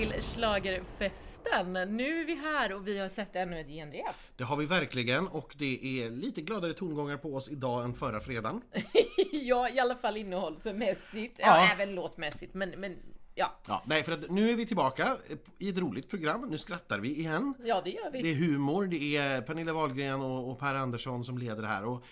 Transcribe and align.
till 0.00 0.22
Schlagerfesten. 0.22 1.72
Nu 1.96 2.20
är 2.20 2.24
vi 2.24 2.34
här 2.34 2.72
och 2.72 2.86
vi 2.86 2.98
har 2.98 3.08
sett 3.08 3.36
ännu 3.36 3.60
ett 3.60 3.66
genrep. 3.68 4.14
Det 4.36 4.44
har 4.44 4.56
vi 4.56 4.66
verkligen 4.66 5.28
och 5.28 5.54
det 5.58 6.02
är 6.02 6.10
lite 6.10 6.40
gladare 6.40 6.74
tongångar 6.74 7.16
på 7.16 7.34
oss 7.34 7.48
idag 7.50 7.84
än 7.84 7.94
förra 7.94 8.20
fredagen. 8.20 8.62
ja, 9.32 9.68
i 9.68 9.78
alla 9.80 9.96
fall 9.96 10.16
innehållsmässigt. 10.16 11.38
Ja, 11.38 11.46
Ja. 11.46 11.72
även 11.72 11.94
låtmässigt. 11.94 12.54
Men, 12.54 12.70
men 12.70 12.96
ja. 13.34 13.54
Ja, 13.68 13.82
nej, 13.86 14.02
för 14.02 14.12
att 14.12 14.30
nu 14.30 14.50
är 14.50 14.54
vi 14.54 14.66
tillbaka 14.66 15.16
i 15.58 15.68
ett 15.68 15.78
roligt 15.78 16.10
program. 16.10 16.48
Nu 16.50 16.58
skrattar 16.58 16.98
vi 16.98 17.18
igen. 17.18 17.54
ja, 17.64 17.80
det 17.84 17.90
gör 17.90 18.10
vi. 18.10 18.22
Det 18.22 18.30
är 18.30 18.34
humor, 18.34 18.86
det 18.86 19.16
är 19.16 19.42
Pernilla 19.42 19.72
Wahlgren 19.72 20.20
och, 20.20 20.50
och 20.50 20.58
Per 20.58 20.74
Andersson 20.74 21.24
som 21.24 21.38
leder 21.38 21.62
det 21.62 21.68
här. 21.68 21.84
Och, 21.84 22.04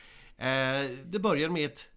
eh, 0.44 0.90
det 1.04 1.18
börjar 1.18 1.48
med 1.48 1.64
ett... 1.64 1.88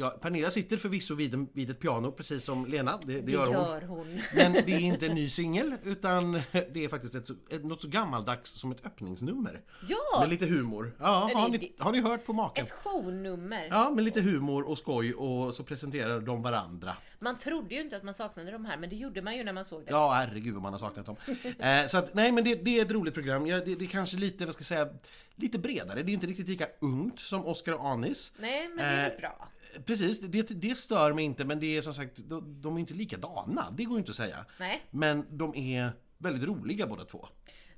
Ja, 0.00 0.10
Pernilla 0.10 0.50
sitter 0.50 0.76
förvisso 0.76 1.14
vid, 1.14 1.46
vid 1.52 1.70
ett 1.70 1.80
piano, 1.80 2.12
precis 2.12 2.44
som 2.44 2.66
Lena. 2.66 2.98
Det, 3.06 3.12
det, 3.12 3.20
det 3.20 3.32
gör 3.32 3.46
hon. 3.46 3.54
gör 3.54 3.82
hon. 3.82 4.20
Men 4.34 4.52
det 4.52 4.72
är 4.72 4.78
inte 4.80 5.06
en 5.06 5.14
ny 5.14 5.28
singel, 5.30 5.74
utan 5.84 6.32
det 6.52 6.84
är 6.84 6.88
faktiskt 6.88 7.14
ett, 7.14 7.26
så- 7.26 7.34
ett, 7.50 7.64
något 7.64 7.82
så 7.82 7.88
gammaldags 7.88 8.50
som 8.50 8.70
ett 8.72 8.86
öppningsnummer. 8.86 9.60
Ja, 9.88 10.20
Med 10.20 10.28
lite 10.28 10.46
humor. 10.46 10.92
Ja, 10.98 11.30
har, 11.34 11.48
ni, 11.48 11.72
har 11.78 11.92
ni 11.92 12.00
hört 12.00 12.26
på 12.26 12.32
maken? 12.32 12.64
ett 12.64 12.70
shownummer. 12.70 13.66
Ja, 13.70 13.90
med 13.90 14.04
lite 14.04 14.20
humor 14.20 14.62
och 14.68 14.78
skoj 14.78 15.14
och 15.14 15.54
så 15.54 15.62
presenterar 15.64 16.20
de 16.20 16.42
varandra. 16.42 16.94
Man 17.18 17.38
trodde 17.38 17.74
ju 17.74 17.80
inte 17.80 17.96
att 17.96 18.02
man 18.02 18.14
saknade 18.14 18.50
de 18.50 18.64
här, 18.64 18.76
men 18.76 18.90
det 18.90 18.96
gjorde 18.96 19.22
man 19.22 19.36
ju 19.36 19.44
när 19.44 19.52
man 19.52 19.64
såg 19.64 19.80
det. 19.84 19.90
Ja, 19.90 20.12
herregud 20.12 20.52
vad 20.54 20.62
man 20.62 20.72
har 20.72 20.78
saknat 20.80 21.06
dem. 21.06 21.16
Eh, 21.58 21.86
så 21.86 21.98
att, 21.98 22.14
nej 22.14 22.32
men 22.32 22.44
det, 22.44 22.54
det 22.54 22.78
är 22.78 22.84
ett 22.84 22.90
roligt 22.90 23.14
program. 23.14 23.46
Ja, 23.46 23.56
det, 23.64 23.74
det 23.74 23.84
är 23.84 23.88
kanske 23.88 24.16
lite, 24.16 24.44
vad 24.44 24.54
ska 24.54 24.60
jag 24.60 24.66
säga, 24.66 24.88
lite 25.36 25.58
bredare. 25.58 26.02
Det 26.02 26.10
är 26.10 26.14
inte 26.14 26.26
riktigt 26.26 26.48
lika 26.48 26.66
ungt 26.80 27.20
som 27.20 27.44
Oscar 27.46 27.72
och 27.72 27.84
Anis. 27.84 28.32
Nej, 28.38 28.68
men 28.68 28.76
det 28.76 28.82
är 28.84 29.10
Eh, 29.10 29.16
bra. 29.20 29.48
Precis, 29.86 30.20
det, 30.20 30.42
det 30.42 30.78
stör 30.78 31.12
mig 31.12 31.24
inte 31.24 31.44
men 31.44 31.60
det 31.60 31.76
är 31.76 31.82
som 31.82 31.94
sagt, 31.94 32.16
de, 32.16 32.62
de 32.62 32.76
är 32.76 32.80
inte 32.80 32.94
likadana. 32.94 33.74
Det 33.76 33.84
går 33.84 33.94
ju 33.94 33.98
inte 33.98 34.10
att 34.10 34.16
säga. 34.16 34.44
Nej, 34.58 34.82
Men 34.90 35.26
de 35.30 35.54
är 35.56 35.90
väldigt 36.18 36.48
roliga 36.48 36.86
båda 36.86 37.04
två. 37.04 37.28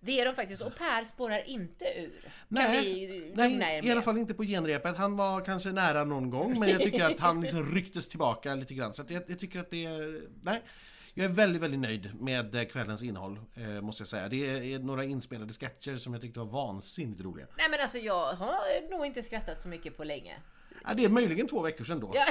det 0.01 0.21
är 0.21 0.27
de 0.27 0.35
faktiskt. 0.35 0.63
Och 0.63 0.77
Per 0.77 1.05
spårar 1.05 1.49
inte 1.49 1.85
ur. 1.85 2.33
Nej, 2.49 3.35
nej 3.35 3.87
i 3.87 3.91
alla 3.91 4.03
fall 4.03 4.19
inte 4.19 4.35
på 4.35 4.45
genrepet. 4.45 4.97
Han 4.97 5.17
var 5.17 5.45
kanske 5.45 5.73
nära 5.73 6.05
någon 6.05 6.31
gång 6.31 6.59
men 6.59 6.69
jag 6.69 6.81
tycker 6.83 7.05
att 7.05 7.21
han 7.21 7.41
liksom 7.41 7.75
rycktes 7.75 8.09
tillbaka 8.09 8.55
lite 8.55 8.75
grann. 8.75 8.95
Så 8.95 9.03
jag, 9.09 9.23
jag 9.27 9.39
tycker 9.39 9.61
att 9.61 9.71
det 9.71 9.85
är... 9.85 10.21
Nej. 10.43 10.63
Jag 11.15 11.25
är 11.25 11.29
väldigt, 11.29 11.63
väldigt 11.63 11.81
nöjd 11.81 12.11
med 12.21 12.71
kvällens 12.73 13.03
innehåll, 13.03 13.41
eh, 13.55 13.81
måste 13.81 14.01
jag 14.01 14.09
säga. 14.09 14.29
Det 14.29 14.75
är 14.75 14.79
några 14.79 15.05
inspelade 15.05 15.53
sketcher 15.53 15.97
som 15.97 16.13
jag 16.13 16.23
tyckte 16.23 16.39
var 16.39 16.47
vansinnigt 16.47 17.21
roliga. 17.21 17.47
Nej 17.59 17.71
men 17.71 17.81
alltså 17.81 17.99
jag 17.99 18.33
har 18.33 18.91
nog 18.91 19.07
inte 19.07 19.23
skrattat 19.23 19.61
så 19.61 19.69
mycket 19.69 19.97
på 19.97 20.05
länge. 20.05 20.37
Ja, 20.87 20.95
det 20.95 21.05
är 21.05 21.09
möjligen 21.09 21.49
två 21.49 21.63
veckor 21.63 21.85
sedan 21.85 22.01
då. 22.01 22.13
Ja, 22.15 22.27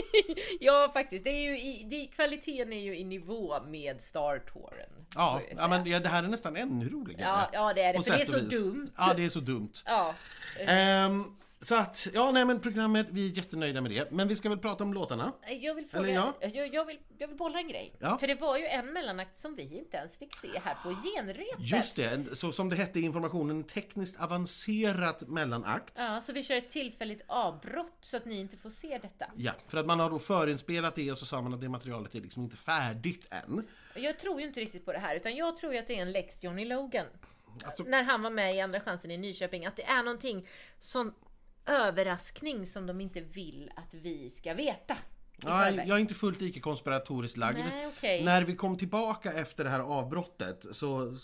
ja 0.60 0.90
faktiskt. 0.94 1.24
Det 1.24 1.30
är 1.30 1.42
ju 1.42 1.60
i, 1.60 1.86
det, 1.90 2.06
kvaliteten 2.06 2.72
är 2.72 2.80
ju 2.80 2.98
i 2.98 3.04
nivå 3.04 3.62
med 3.66 4.00
Star 4.00 4.38
Touren. 4.38 4.90
Ja, 5.14 5.40
ja, 5.56 5.68
men 5.68 5.84
det 5.84 6.08
här 6.08 6.22
är 6.22 6.28
nästan 6.28 6.56
ännu 6.56 6.88
roligare. 6.88 7.22
ja, 7.22 7.50
ja 7.52 7.72
det 7.72 7.82
är 7.82 7.92
det. 7.92 7.98
På 7.98 8.02
För 8.02 8.12
det 8.12 8.20
är 8.20 8.24
så 8.24 8.38
vis. 8.38 8.60
dumt. 8.60 8.90
Ja, 8.96 9.14
det 9.16 9.24
är 9.24 9.28
så 9.28 9.40
dumt. 9.40 9.72
Ja. 9.84 10.14
Ehm, 10.58 11.24
så 11.62 11.74
att, 11.74 12.08
ja 12.14 12.30
nej 12.32 12.44
men 12.44 12.60
programmet, 12.60 13.06
vi 13.10 13.26
är 13.30 13.36
jättenöjda 13.36 13.80
med 13.80 13.90
det. 13.90 14.10
Men 14.10 14.28
vi 14.28 14.36
ska 14.36 14.48
väl 14.48 14.58
prata 14.58 14.84
om 14.84 14.94
låtarna? 14.94 15.32
Jag 15.60 15.74
vill 15.74 15.86
fråga, 15.86 16.04
Eller 16.04 16.14
ja. 16.14 16.34
jag, 16.52 16.74
jag, 16.74 16.84
vill, 16.84 16.98
jag 17.18 17.28
vill 17.28 17.36
bolla 17.36 17.58
en 17.58 17.68
grej. 17.68 17.96
Ja. 17.98 18.18
För 18.18 18.26
det 18.26 18.34
var 18.34 18.56
ju 18.58 18.66
en 18.66 18.92
mellanakt 18.92 19.36
som 19.36 19.54
vi 19.54 19.78
inte 19.78 19.96
ens 19.96 20.16
fick 20.16 20.34
se 20.36 20.48
här 20.64 20.76
på 20.82 20.88
genrepet. 20.88 21.58
Just 21.58 21.96
det, 21.96 22.36
så 22.38 22.52
som 22.52 22.68
det 22.68 22.76
hette 22.76 22.98
i 23.00 23.02
informationen, 23.02 23.56
en 23.56 23.64
tekniskt 23.64 24.20
avancerat 24.20 25.28
mellanakt. 25.28 25.94
Ja, 25.96 26.20
så 26.20 26.32
vi 26.32 26.42
kör 26.44 26.56
ett 26.56 26.70
tillfälligt 26.70 27.24
avbrott 27.26 27.98
så 28.00 28.16
att 28.16 28.24
ni 28.24 28.40
inte 28.40 28.56
får 28.56 28.70
se 28.70 28.98
detta. 29.02 29.26
Ja, 29.36 29.52
för 29.68 29.78
att 29.78 29.86
man 29.86 30.00
har 30.00 30.10
då 30.10 30.18
förinspelat 30.18 30.94
det 30.94 31.12
och 31.12 31.18
så 31.18 31.26
sa 31.26 31.42
man 31.42 31.54
att 31.54 31.60
det 31.60 31.68
materialet 31.68 32.14
är 32.14 32.20
liksom 32.20 32.42
inte 32.42 32.56
färdigt 32.56 33.26
än. 33.30 33.66
Jag 33.94 34.18
tror 34.18 34.40
ju 34.40 34.46
inte 34.46 34.60
riktigt 34.60 34.84
på 34.84 34.92
det 34.92 34.98
här, 34.98 35.16
utan 35.16 35.36
jag 35.36 35.56
tror 35.56 35.72
ju 35.72 35.78
att 35.78 35.86
det 35.86 35.98
är 35.98 36.02
en 36.02 36.12
lex 36.12 36.42
Johnny 36.42 36.64
Logan. 36.64 37.06
Alltså- 37.64 37.82
När 37.82 38.02
han 38.02 38.22
var 38.22 38.30
med 38.30 38.56
i 38.56 38.60
Andra 38.60 38.80
chansen 38.80 39.10
i 39.10 39.16
Nyköping, 39.18 39.66
att 39.66 39.76
det 39.76 39.84
är 39.84 40.02
någonting 40.02 40.48
som 40.80 41.14
överraskning 41.66 42.66
som 42.66 42.86
de 42.86 43.00
inte 43.00 43.20
vill 43.20 43.70
att 43.76 43.94
vi 43.94 44.30
ska 44.30 44.54
veta. 44.54 44.96
förväg. 45.38 45.88
jag 45.88 45.96
är 45.96 46.00
inte 46.00 46.14
fullt 46.14 46.40
lika 46.40 46.60
konspiratoriskt 46.60 47.36
lagd. 47.36 47.58
Nej, 47.58 47.86
okej. 47.86 48.24
När 48.24 48.42
vi 48.42 48.56
kom 48.56 48.78
tillbaka 48.78 49.32
efter 49.32 49.64
det 49.64 49.70
här 49.70 49.80
avbrottet 49.80 50.64
så 50.72 51.14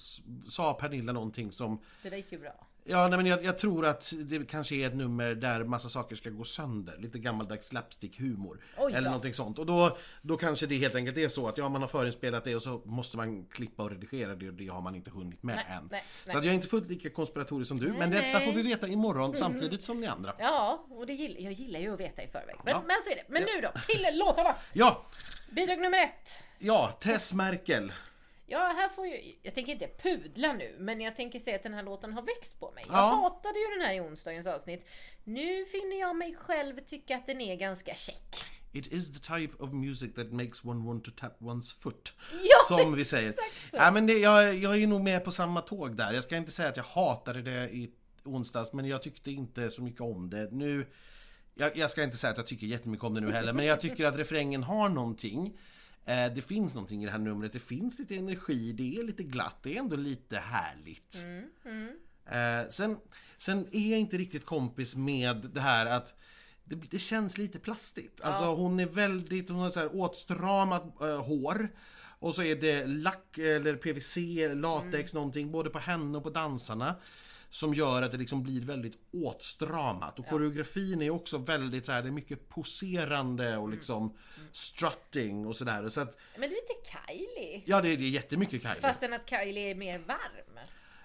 sa 0.49 0.75
Pernilla 0.75 1.12
någonting 1.12 1.53
som 1.53 1.81
Det 2.03 2.10
där 2.10 2.16
gick 2.16 2.32
ju 2.32 2.38
bra. 2.38 2.68
Ja, 2.91 3.09
nej, 3.09 3.16
men 3.16 3.26
jag, 3.26 3.44
jag 3.44 3.59
tror 3.59 3.87
att 3.87 4.12
det 4.19 4.49
kanske 4.50 4.75
är 4.75 4.87
ett 4.87 4.94
nummer 4.94 5.34
där 5.34 5.65
massa 5.65 5.88
saker 5.88 6.16
ska 6.16 6.31
gå 6.31 6.44
sönder. 6.44 6.97
Lite 6.99 7.19
gammaldags 7.19 7.69
slapstick-humor. 7.69 8.59
Eller 8.76 9.00
någonting 9.00 9.34
sånt. 9.34 9.59
Och 9.59 9.66
då, 9.66 9.99
då 10.22 10.37
kanske 10.37 10.66
det 10.66 10.76
helt 10.76 10.94
enkelt 10.94 11.16
är 11.16 11.28
så 11.28 11.49
att 11.49 11.59
ja, 11.59 11.69
man 11.69 11.81
har 11.82 11.88
förinspelat 11.88 12.44
det 12.44 12.56
och 12.56 12.62
så 12.62 12.82
måste 12.84 13.16
man 13.16 13.44
klippa 13.47 13.82
och 13.82 13.91
redigera 13.91 14.34
det 14.34 14.49
och 14.49 14.54
det 14.54 14.69
har 14.69 14.81
man 14.81 14.94
inte 14.94 15.10
hunnit 15.10 15.43
med 15.43 15.56
Nej, 15.56 15.76
än. 15.76 15.88
nej, 15.91 16.04
så 16.26 16.38
att 16.38 16.44
jag 16.44 16.50
är 16.50 16.54
inte 16.54 16.69
fullt 16.69 16.88
lika 16.88 17.10
konspiratorisk 17.10 17.69
som 17.69 17.78
du. 17.78 17.93
men 17.93 18.10
detta. 18.10 18.26
Mm. 18.26 18.44
får 18.44 18.53
vi 18.53 18.62
veta 18.62 18.88
imorgon 18.88 19.37
samtidigt 19.37 19.82
som 19.82 20.00
ni 20.00 20.06
andra. 20.06 20.34
Ja, 20.38 20.87
och 20.91 21.06
det 21.06 21.12
gill, 21.12 21.37
jag 21.38 21.53
gillar 21.53 21.81
ju 21.81 21.94
att 21.94 22.00
veta 22.00 22.22
i 22.22 22.26
förväg. 22.26 22.56
Men, 22.65 22.70
Ja. 22.72 22.82
men 22.87 22.97
så 23.05 23.10
är 23.10 23.15
det. 23.16 23.25
Men 23.28 23.43
nu 23.43 23.60
då, 23.62 23.81
till 23.87 24.19
låtarna! 24.19 24.56
Ja, 24.72 25.06
Bidrag 25.50 25.78
nummer 25.81 25.99
ett. 26.05 26.31
ja, 26.59 26.93
Tess 27.00 27.32
Merkel. 27.34 27.93
Ja, 28.51 28.59
här 28.77 28.89
får 28.89 29.07
ju, 29.07 29.35
jag 29.43 29.55
tänker 29.55 29.73
inte 29.73 29.89
pudla 30.03 30.53
nu, 30.53 30.77
men 30.79 31.01
jag 31.01 31.17
tänker 31.17 31.39
säga 31.39 31.57
att 31.57 31.63
den 31.63 31.75
här 31.75 31.83
låten 31.83 32.13
har 32.13 32.23
växt 32.23 32.61
på 32.61 32.71
mig. 32.71 32.85
Jag 32.89 32.97
Ja. 32.97 33.01
hatade 33.23 33.59
ju 33.59 33.65
den 33.79 33.87
här 33.87 33.95
i 33.95 34.01
onsdagens 34.01 34.47
avsnitt. 34.47 34.87
Nu 35.25 35.65
finner 35.65 36.01
jag 36.01 36.17
mig 36.17 36.35
själv 36.35 36.81
tycka 36.81 37.17
att 37.17 37.27
den 37.27 37.41
är 37.41 37.57
ganska 37.57 37.95
check. 37.95 38.45
It 38.73 38.87
is 38.93 39.13
the 39.13 39.35
type 39.39 39.63
of 39.63 39.73
music 39.73 40.15
that 40.15 40.33
makes 40.33 40.65
one 40.65 40.87
want 40.87 41.05
to 41.05 41.11
tap 41.17 41.41
one's 41.41 41.81
foot. 41.81 42.13
Ja, 42.33 42.77
som 42.77 42.95
vi 42.95 43.05
säger. 43.05 43.33
så. 43.33 43.77
Ja, 43.77 43.91
men 43.91 44.07
det, 44.07 44.13
jag, 44.19 44.55
jag 44.55 44.83
är 44.83 44.87
nog 44.87 45.01
med 45.01 45.25
på 45.25 45.31
samma 45.31 45.61
tåg 45.61 45.97
där. 45.97 46.13
Jag 46.13 46.25
ska 46.25 46.37
inte 46.37 46.53
säga 46.53 46.69
att 46.69 46.77
jag 46.77 46.85
hatade 46.85 47.43
det 47.43 47.69
i 47.71 47.91
onsdags, 48.25 48.73
men 48.73 48.85
jag 48.85 49.03
tyckte 49.03 49.31
inte 49.31 49.71
så 49.71 49.83
mycket 49.83 50.01
om 50.01 50.31
det. 50.31 50.49
Nu, 50.53 50.87
jag, 51.55 51.77
jag 51.77 51.91
ska 51.91 52.03
inte 52.03 52.17
säga 52.17 52.31
att 52.31 52.37
jag 52.39 52.47
tycker 52.47 52.67
jättemycket 52.67 53.05
om 53.05 53.15
det 53.15 53.21
nu 53.21 53.33
heller, 53.33 53.53
men 53.53 53.65
jag 53.65 53.81
tycker 53.81 54.05
att 54.05 54.17
refrängen 54.17 54.63
har 54.63 54.89
någonting. 54.89 55.59
Eh, 56.09 56.33
det 56.35 56.43
finns 56.43 56.75
någonting 56.75 57.03
i 57.03 57.07
det 57.07 57.13
här 57.13 57.19
numret, 57.19 57.53
det 57.53 57.59
finns 57.59 57.99
lite 57.99 58.17
energi, 58.17 58.73
det 58.73 58.97
är 58.97 59.05
lite 59.05 59.23
glatt, 59.23 59.57
det 59.63 59.77
är 59.77 59.79
ändå 59.79 59.97
lite 59.97 60.39
härligt. 60.39 61.25
Eh, 62.27 62.69
sen, 62.71 62.97
sen 63.39 63.67
är 63.73 63.91
jag 63.91 64.01
inte 64.01 64.17
riktigt 64.17 64.45
kompis 64.45 64.97
med 64.97 65.37
det 65.55 65.61
här 65.61 65.87
att 65.87 66.15
det, 66.65 66.77
det 66.91 66.99
känns 66.99 67.39
lite 67.39 67.59
plastigt. 67.59 68.21
Alltså 68.21 68.45
hon 68.45 68.81
är 68.81 68.87
väldigt, 68.87 69.49
hon 69.49 69.59
har 69.59 69.71
så 69.71 69.81
här 69.81 69.97
åtstramat 69.97 71.01
eh, 71.01 71.25
hår. 71.25 71.69
Och 72.21 72.35
så 72.35 72.43
är 72.43 72.57
det 72.57 72.87
lack 72.87 73.39
eller 73.39 73.77
PVC, 73.77 74.17
latex 74.55 75.15
någonting, 75.15 75.53
både 75.53 75.71
på 75.71 75.79
henne 75.79 76.19
och 76.19 76.25
på 76.25 76.31
dansarna. 76.31 76.95
Som 77.51 77.75
gör 77.75 78.03
att 78.03 78.13
det 78.13 78.19
liksom 78.19 78.43
blir 78.43 78.61
väldigt 78.61 78.95
åtstramat. 79.13 80.19
Och 80.19 80.27
koreografin 80.27 81.03
är 81.03 81.11
också 81.11 81.39
väldigt 81.39 81.87
så 81.87 81.93
här, 81.93 82.03
det 82.03 82.09
är 82.09 82.13
mycket 82.13 82.49
poserande 82.49 83.57
och 83.57 83.69
liksom 83.69 84.17
strutting 84.53 85.47
och 85.47 85.57
sådär. 85.57 85.89
Så 85.89 86.01
att, 86.01 86.19
Men 86.39 86.41
det 86.41 86.47
är 86.47 86.51
lite 86.51 86.91
Kylie. 87.07 87.63
ja 87.67 87.81
det 87.81 87.89
är, 87.89 87.97
det 87.97 88.05
är 88.05 88.09
jättemycket 88.09 88.63
Kylie. 88.63 88.81
Fastän 88.81 89.13
att 89.13 89.29
Kylie 89.31 89.71
är 89.71 89.75
mer 89.75 89.99
varm. 89.99 90.59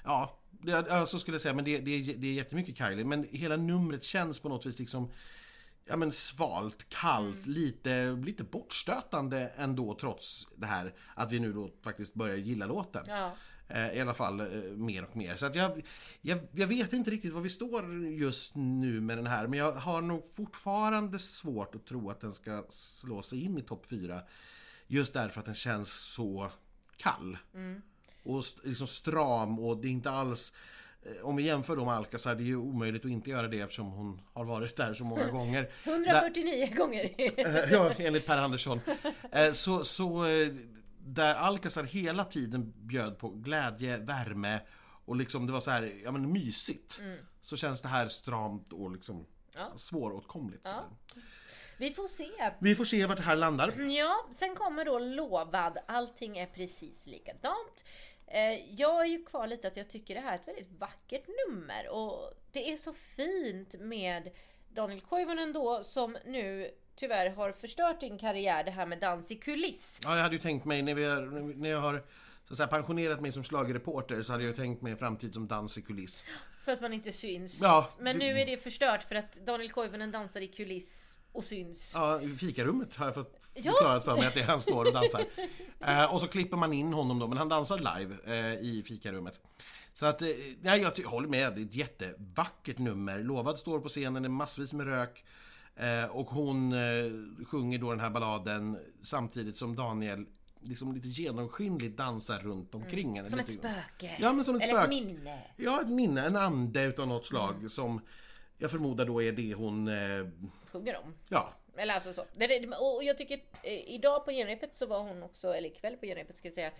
Ja, 0.03 0.39
det, 0.51 0.71
ja, 0.89 1.05
så 1.05 1.19
skulle 1.19 1.35
jag 1.35 1.41
säga. 1.41 1.53
Men 1.53 1.65
det, 1.65 1.77
det, 1.79 1.91
är- 1.91 2.15
det 2.17 2.27
är 2.27 2.33
jättemycket 2.33 2.77
Kylie. 2.77 3.05
Men 3.05 3.27
hela 3.31 3.57
numret 3.57 4.03
känns 4.03 4.39
på 4.39 4.49
något 4.49 4.65
vis 4.65 4.79
liksom 4.79 5.11
Ja 5.85 5.95
men 5.95 6.11
svalt, 6.11 6.89
kallt, 6.89 7.45
lite, 7.45 8.11
lite 8.25 8.43
bortstötande 8.43 9.51
ändå 9.57 9.97
trots 9.99 10.47
det 10.55 10.65
här 10.65 10.93
att 11.15 11.31
vi 11.31 11.39
nu 11.39 11.53
då 11.53 11.69
faktiskt 11.83 12.13
börjar 12.13 12.35
gilla 12.37 12.65
låten. 12.65 13.03
Ja. 13.07 13.35
Eh, 13.73 13.93
I 13.97 13.99
alla 14.01 14.13
fall 14.13 14.39
eh, 14.39 14.45
mer 14.75 15.03
och 15.03 15.15
mer. 15.17 15.35
Så 15.35 15.45
att 15.45 15.55
jag, 15.55 15.85
jag, 16.21 16.39
jag 16.51 16.67
vet 16.67 16.93
inte 16.93 17.11
riktigt 17.11 17.33
var 17.33 17.41
vi 17.41 17.49
står 17.49 18.07
just 18.07 18.55
nu 18.55 19.01
med 19.01 19.17
den 19.17 19.27
här. 19.27 19.47
Men 19.47 19.59
jag 19.59 19.71
har 19.71 20.01
nog 20.01 20.23
fortfarande 20.35 21.19
svårt 21.19 21.75
att 21.75 21.85
tro 21.85 22.09
att 22.09 22.21
den 22.21 22.33
ska 22.33 22.63
slå 22.69 23.21
sig 23.21 23.43
in 23.43 23.57
i 23.57 23.61
topp 23.61 23.85
4. 23.89 24.21
Just 24.87 25.13
därför 25.13 25.39
att 25.39 25.45
den 25.45 25.55
känns 25.55 25.91
så 25.93 26.51
kall. 26.97 27.37
Och 28.23 28.39
st- 28.39 28.67
liksom 28.69 28.87
stram 28.87 29.59
och 29.59 29.77
det 29.77 29.87
är 29.87 29.91
inte 29.91 30.11
alls... 30.11 30.53
eh, 31.03 31.25
Om 31.25 31.35
vi 31.35 31.43
jämför 31.43 31.75
då 31.75 31.85
med 31.85 31.93
Alcazar, 31.93 32.35
det 32.35 32.43
är 32.43 32.45
ju 32.45 32.55
omöjligt 32.57 33.05
att 33.05 33.11
inte 33.11 33.29
göra 33.29 33.47
det 33.47 33.59
eftersom 33.59 33.91
hon 33.91 34.21
har 34.33 34.45
varit 34.45 34.75
där 34.75 34.93
så 34.93 35.03
många 35.03 35.27
gånger. 35.31 35.69
149 35.83 36.73
gånger. 36.77 37.09
Eh, 37.17 37.71
ja, 37.71 37.91
enligt 37.97 38.25
Per 38.25 38.37
Andersson. 38.37 38.79
Så, 39.53 39.83
så 39.83 40.25
där 41.05 41.35
Alcazar 41.35 41.83
hela 41.83 42.25
tiden 42.25 42.73
bjöd 42.75 43.17
på 43.17 43.29
glädje, 43.29 43.97
värme 43.97 44.59
och 45.05 45.15
liksom 45.15 45.45
det 45.47 45.53
var 45.53 45.59
så 45.59 45.71
här, 45.71 46.01
ja 46.03 46.11
men 46.11 46.31
mysigt. 46.31 47.01
Så 47.41 47.57
känns 47.57 47.81
det 47.81 47.87
här 47.87 48.07
stramt 48.07 48.73
och 48.73 48.91
liksom 48.91 49.25
Ja. 49.55 49.71
svåråtkomligt. 49.77 50.67
sådär. 50.67 50.83
Vi 51.77 51.93
får 51.93 52.07
se. 52.07 52.29
Vi 52.59 52.75
får 52.75 52.85
se 52.85 53.05
vart 53.05 53.17
det 53.17 53.23
här 53.23 53.35
landar. 53.35 53.79
Ja, 53.81 54.27
sen 54.31 54.55
kommer 54.55 54.85
då 54.85 54.99
lovad. 54.99 55.77
Allting 55.87 56.37
är 56.37 56.45
precis 56.45 57.05
likadant. 57.05 57.85
Eh, 58.27 58.71
Jag 58.75 59.01
är 59.01 59.05
ju 59.05 59.25
kvar 59.25 59.47
lite 59.47 59.67
att 59.67 59.77
jag 59.77 59.89
tycker 59.89 60.15
det 60.15 60.21
här 60.21 60.31
är 60.31 60.35
ett 60.39 60.47
väldigt 60.47 60.71
vackert 60.79 61.23
nummer 61.47 61.89
och 61.89 62.33
det 62.51 62.71
är 62.73 62.77
så 62.77 62.93
fint 62.93 63.73
med 63.79 64.31
Daniel 64.69 65.01
Koivunen 65.01 65.53
då 65.53 65.83
som 65.83 66.17
nu 66.25 66.71
tyvärr 66.95 67.29
har 67.29 67.51
förstört 67.51 67.99
din 67.99 68.17
karriär, 68.17 68.63
det 68.63 68.71
här 68.71 68.85
med 68.85 68.99
dans 68.99 69.31
i 69.31 69.35
kuliss. 69.35 69.99
Ja, 70.03 70.15
jag 70.15 70.23
hade 70.23 70.35
ju 70.35 70.41
tänkt 70.41 70.65
mig 70.65 70.81
när, 70.81 70.93
vi 70.95 71.05
har, 71.05 71.21
när 71.55 71.69
jag 71.69 71.79
har 71.81 72.03
så 72.47 72.53
att 72.53 72.57
säga, 72.57 72.67
pensionerat 72.67 73.21
mig 73.21 73.31
som 73.31 73.43
schlagerreporter 73.43 74.21
så 74.23 74.31
hade 74.31 74.43
jag 74.43 74.49
ju 74.49 74.55
tänkt 74.55 74.81
mig 74.81 74.91
en 74.91 74.97
framtid 74.97 75.33
som 75.33 75.47
dans 75.47 75.77
i 75.77 75.81
kuliss. 75.81 76.25
För 76.65 76.71
att 76.71 76.81
man 76.81 76.93
inte 76.93 77.11
syns. 77.11 77.59
Ja, 77.61 77.89
Men 77.99 78.19
det- 78.19 78.25
nu 78.25 78.39
är 78.41 78.45
det 78.45 78.57
förstört 78.57 79.03
för 79.03 79.15
att 79.15 79.33
Daniel 79.33 79.71
Koivunen 79.71 80.11
dansar 80.11 80.41
i 80.41 80.47
kuliss 80.47 81.17
och 81.31 81.43
syns. 81.43 81.91
Ja, 81.95 82.21
i 82.21 82.29
fikarummet 82.37 82.95
har 82.95 83.05
jag 83.05 83.15
fått 83.15 83.39
Ja. 83.55 83.71
förklarat 83.71 84.05
för 84.05 84.15
mig 84.15 84.25
att 84.27 84.33
det 84.33 84.39
är 84.39 84.43
han 84.45 84.61
står 84.61 84.85
och 84.85 84.93
dansar. 84.93 85.25
Eh, 85.79 86.13
och 86.13 86.21
så 86.21 86.27
klipper 86.27 86.57
man 86.57 86.73
in 86.73 86.93
honom 86.93 87.19
då, 87.19 87.27
men 87.27 87.37
han 87.37 87.49
dansar 87.49 87.77
live 87.99 88.15
eh, 88.25 88.53
i 88.59 88.83
fikarummet. 88.87 89.39
Så 89.93 90.05
att, 90.05 90.21
eh, 90.21 90.27
jag 90.61 90.93
håller 91.05 91.27
med, 91.27 91.53
det 91.55 91.61
är 91.61 91.65
ett 91.65 91.75
jättevackert 91.75 92.77
nummer. 92.77 93.19
Lovad 93.19 93.59
står 93.59 93.79
på 93.79 93.89
scenen, 93.89 94.23
det 94.23 94.27
är 94.27 94.29
massvis 94.29 94.73
med 94.73 94.85
rök. 94.87 95.25
Eh, 95.75 96.05
och 96.05 96.25
hon 96.27 96.73
eh, 96.73 97.45
sjunger 97.45 97.77
då 97.77 97.89
den 97.89 97.99
här 97.99 98.09
balladen 98.09 98.79
samtidigt 99.03 99.57
som 99.57 99.75
Daniel 99.75 100.25
liksom 100.61 100.93
lite 100.93 101.07
genomskinligt 101.07 101.97
dansar 101.97 102.39
runt 102.39 102.75
omkring 102.75 103.15
henne. 103.15 103.29
Som 103.29 103.39
ett 103.39 103.51
spöke. 103.51 104.15
Ja, 104.19 104.33
men 104.33 104.45
som 104.45 104.55
ett 104.55 104.61
Eller 104.63 104.73
spöke. 104.73 104.83
ett 104.97 105.05
minne. 105.05 105.39
Ja, 105.57 105.81
ett 105.81 105.89
minne, 105.89 106.25
en 106.25 106.35
ande 106.35 106.83
utav 106.83 107.07
något 107.07 107.25
slag 107.25 107.55
Mm. 107.55 107.69
som 107.69 108.01
jag 108.57 108.71
förmodar 108.71 109.05
då 109.05 109.21
är 109.23 109.31
det 109.31 109.53
hon, 109.53 109.87
eh, 109.87 110.27
Sjunger 110.71 110.97
om. 110.97 111.13
ja, 111.29 111.53
Eller 111.77 111.93
alltså 111.93 112.13
så. 112.13 112.21
Och 112.95 113.03
jag 113.03 113.17
tycker 113.17 113.39
eh, 113.63 113.73
idag 113.93 114.25
på 114.25 114.31
genrepet 114.31 114.75
så 114.75 114.85
var 114.85 114.99
hon 114.99 115.23
också, 115.23 115.53
eller 115.55 115.69
ikväll 115.69 115.95
på 115.97 116.05
genrepet 116.05 116.37
ska 116.37 116.47
jag 116.47 116.53
säga, 116.55 116.71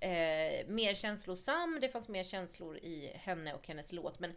eh, 0.00 0.68
mer 0.68 0.94
känslosam. 0.94 1.78
Det 1.80 1.88
fanns 1.88 2.08
mer 2.08 2.24
känslor 2.24 2.76
i 2.76 3.10
henne 3.14 3.54
och 3.54 3.66
hennes 3.68 3.92
låt. 3.92 4.18
Men 4.20 4.32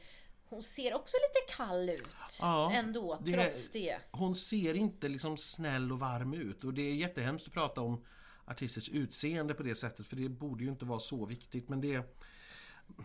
hon 0.49 0.63
ser 0.63 0.93
också 0.93 1.17
lite 1.17 1.53
kall 1.57 1.89
ut 1.89 2.07
Ja, 2.41 2.71
ändå, 2.71 3.19
det- 3.23 3.31
trots 3.31 3.69
det. 3.71 3.97
hon 4.11 4.35
ser 4.35 4.73
inte 4.73 5.09
liksom 5.09 5.37
snäll 5.37 5.91
och 5.91 5.99
varm 5.99 6.33
ut. 6.33 6.63
Och 6.63 6.73
det 6.73 6.81
är 6.81 6.93
jättehemskt 6.93 7.47
att 7.47 7.53
prata 7.53 7.81
om 7.81 8.03
artisters 8.45 8.89
utseende 8.89 9.53
på 9.53 9.63
det 9.63 9.75
sättet, 9.75 10.07
för 10.07 10.15
det 10.15 10.29
borde 10.29 10.63
ju 10.63 10.69
inte 10.69 10.85
vara 10.85 10.99
så 10.99 11.25
viktigt. 11.25 11.69
Men 11.69 11.81
det... 11.81 12.03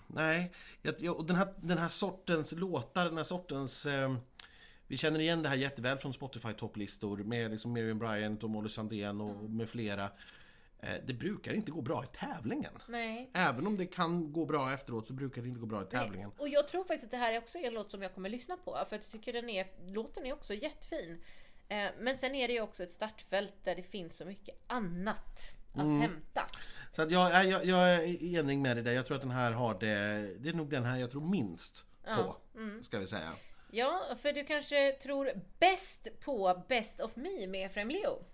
Nej, 0.06 0.52
jag, 0.82 1.16
och 1.16 1.25
den, 1.26 1.37
här, 1.37 1.54
den 1.56 1.78
här 1.78 1.88
sortens 1.88 2.52
låtar, 2.52 3.04
den 3.04 3.16
här 3.16 3.25
sortens... 3.25 3.87
Eh, 3.87 4.14
vi 4.87 4.96
känner 4.96 5.20
igen 5.20 5.42
det 5.42 5.48
här 5.48 5.56
jätteväl 5.56 5.98
från 5.98 6.12
Spotify-topplistor 6.12 7.25
med 7.25 7.50
liksom 7.50 7.72
Miriam 7.72 7.98
Bryant 7.98 8.44
och 8.44 8.50
Molly 8.50 8.69
Sandén 8.69 9.20
och 9.20 9.50
med 9.50 9.69
flera. 9.69 10.10
Eh, 10.82 10.94
det 11.06 11.12
brukar 11.15 11.53
inte 11.53 11.71
gå 11.71 11.81
bra 11.82 12.05
i 12.05 12.06
tävlingen. 12.17 12.73
Nej. 12.88 13.31
Även 13.35 13.67
om 13.67 13.77
det 13.77 13.87
kan 13.87 14.32
gå 14.32 14.44
bra 14.47 14.73
efteråt 14.73 15.06
så 15.06 15.12
brukar 15.12 15.43
det 15.43 15.49
inte 15.49 15.61
gå 15.61 15.67
bra 15.67 15.82
i 15.82 15.87
tävlingen. 15.87 16.31
Och 16.38 16.49
jag 16.49 16.69
tror 16.69 16.85
faktiskt 16.85 17.05
att 17.05 17.11
det 17.11 17.17
här 17.17 17.32
är 17.32 17.38
också 17.38 17.59
en 17.59 17.75
låt 17.75 17.91
som 17.91 18.03
jag 18.03 18.15
kommer 18.15 18.29
lyssna 18.29 18.56
på. 18.56 18.79
För 18.88 18.97
jag 18.97 19.11
tycker 19.11 19.32
den 19.32 19.49
är, 19.49 19.67
låten 19.87 20.27
är 20.27 20.32
också 20.32 20.55
jättefin. 20.55 21.23
Eh, 21.69 21.88
Men 22.00 22.19
sen 22.19 22.35
är 22.35 22.49
det 22.49 22.55
ju 22.55 22.61
också 22.61 22.82
ett 22.82 22.93
startfält 22.93 23.55
där 23.65 23.75
det 23.77 23.82
finns 23.82 24.17
så 24.17 24.25
mycket 24.25 24.56
annat 24.67 25.55
att 25.75 25.81
Mm. 25.82 26.00
hämta. 26.00 26.47
Så 26.93 27.03
att 27.03 27.11
jag, 27.11 27.47
jag, 27.47 27.65
jag 27.65 27.94
är 27.94 28.23
enig 28.38 28.59
med 28.59 28.76
dig 28.76 28.85
där. 28.85 28.93
Jag 28.93 29.06
tror 29.06 29.15
att 29.15 29.23
den 29.23 29.31
här 29.31 29.53
har 29.53 29.75
det... 29.81 30.29
Det 30.38 30.49
är 30.49 30.53
nog 30.53 30.71
den 30.71 30.85
här 30.85 30.99
jag 30.99 31.11
tror 31.11 31.31
minst 31.31 31.85
på. 32.05 32.37
Ska 32.83 32.99
vi 32.99 33.06
säga. 33.06 33.33
Ja, 33.71 34.03
för 34.23 34.33
du 34.33 34.44
kanske 34.44 34.93
tror 34.93 35.31
bäst 35.59 36.09
på 36.21 36.62
Best 36.69 37.00
of 37.00 37.17
Me 37.17 37.47
med 37.47 37.67
Efraim 37.67 37.88
Leo? 37.88 38.25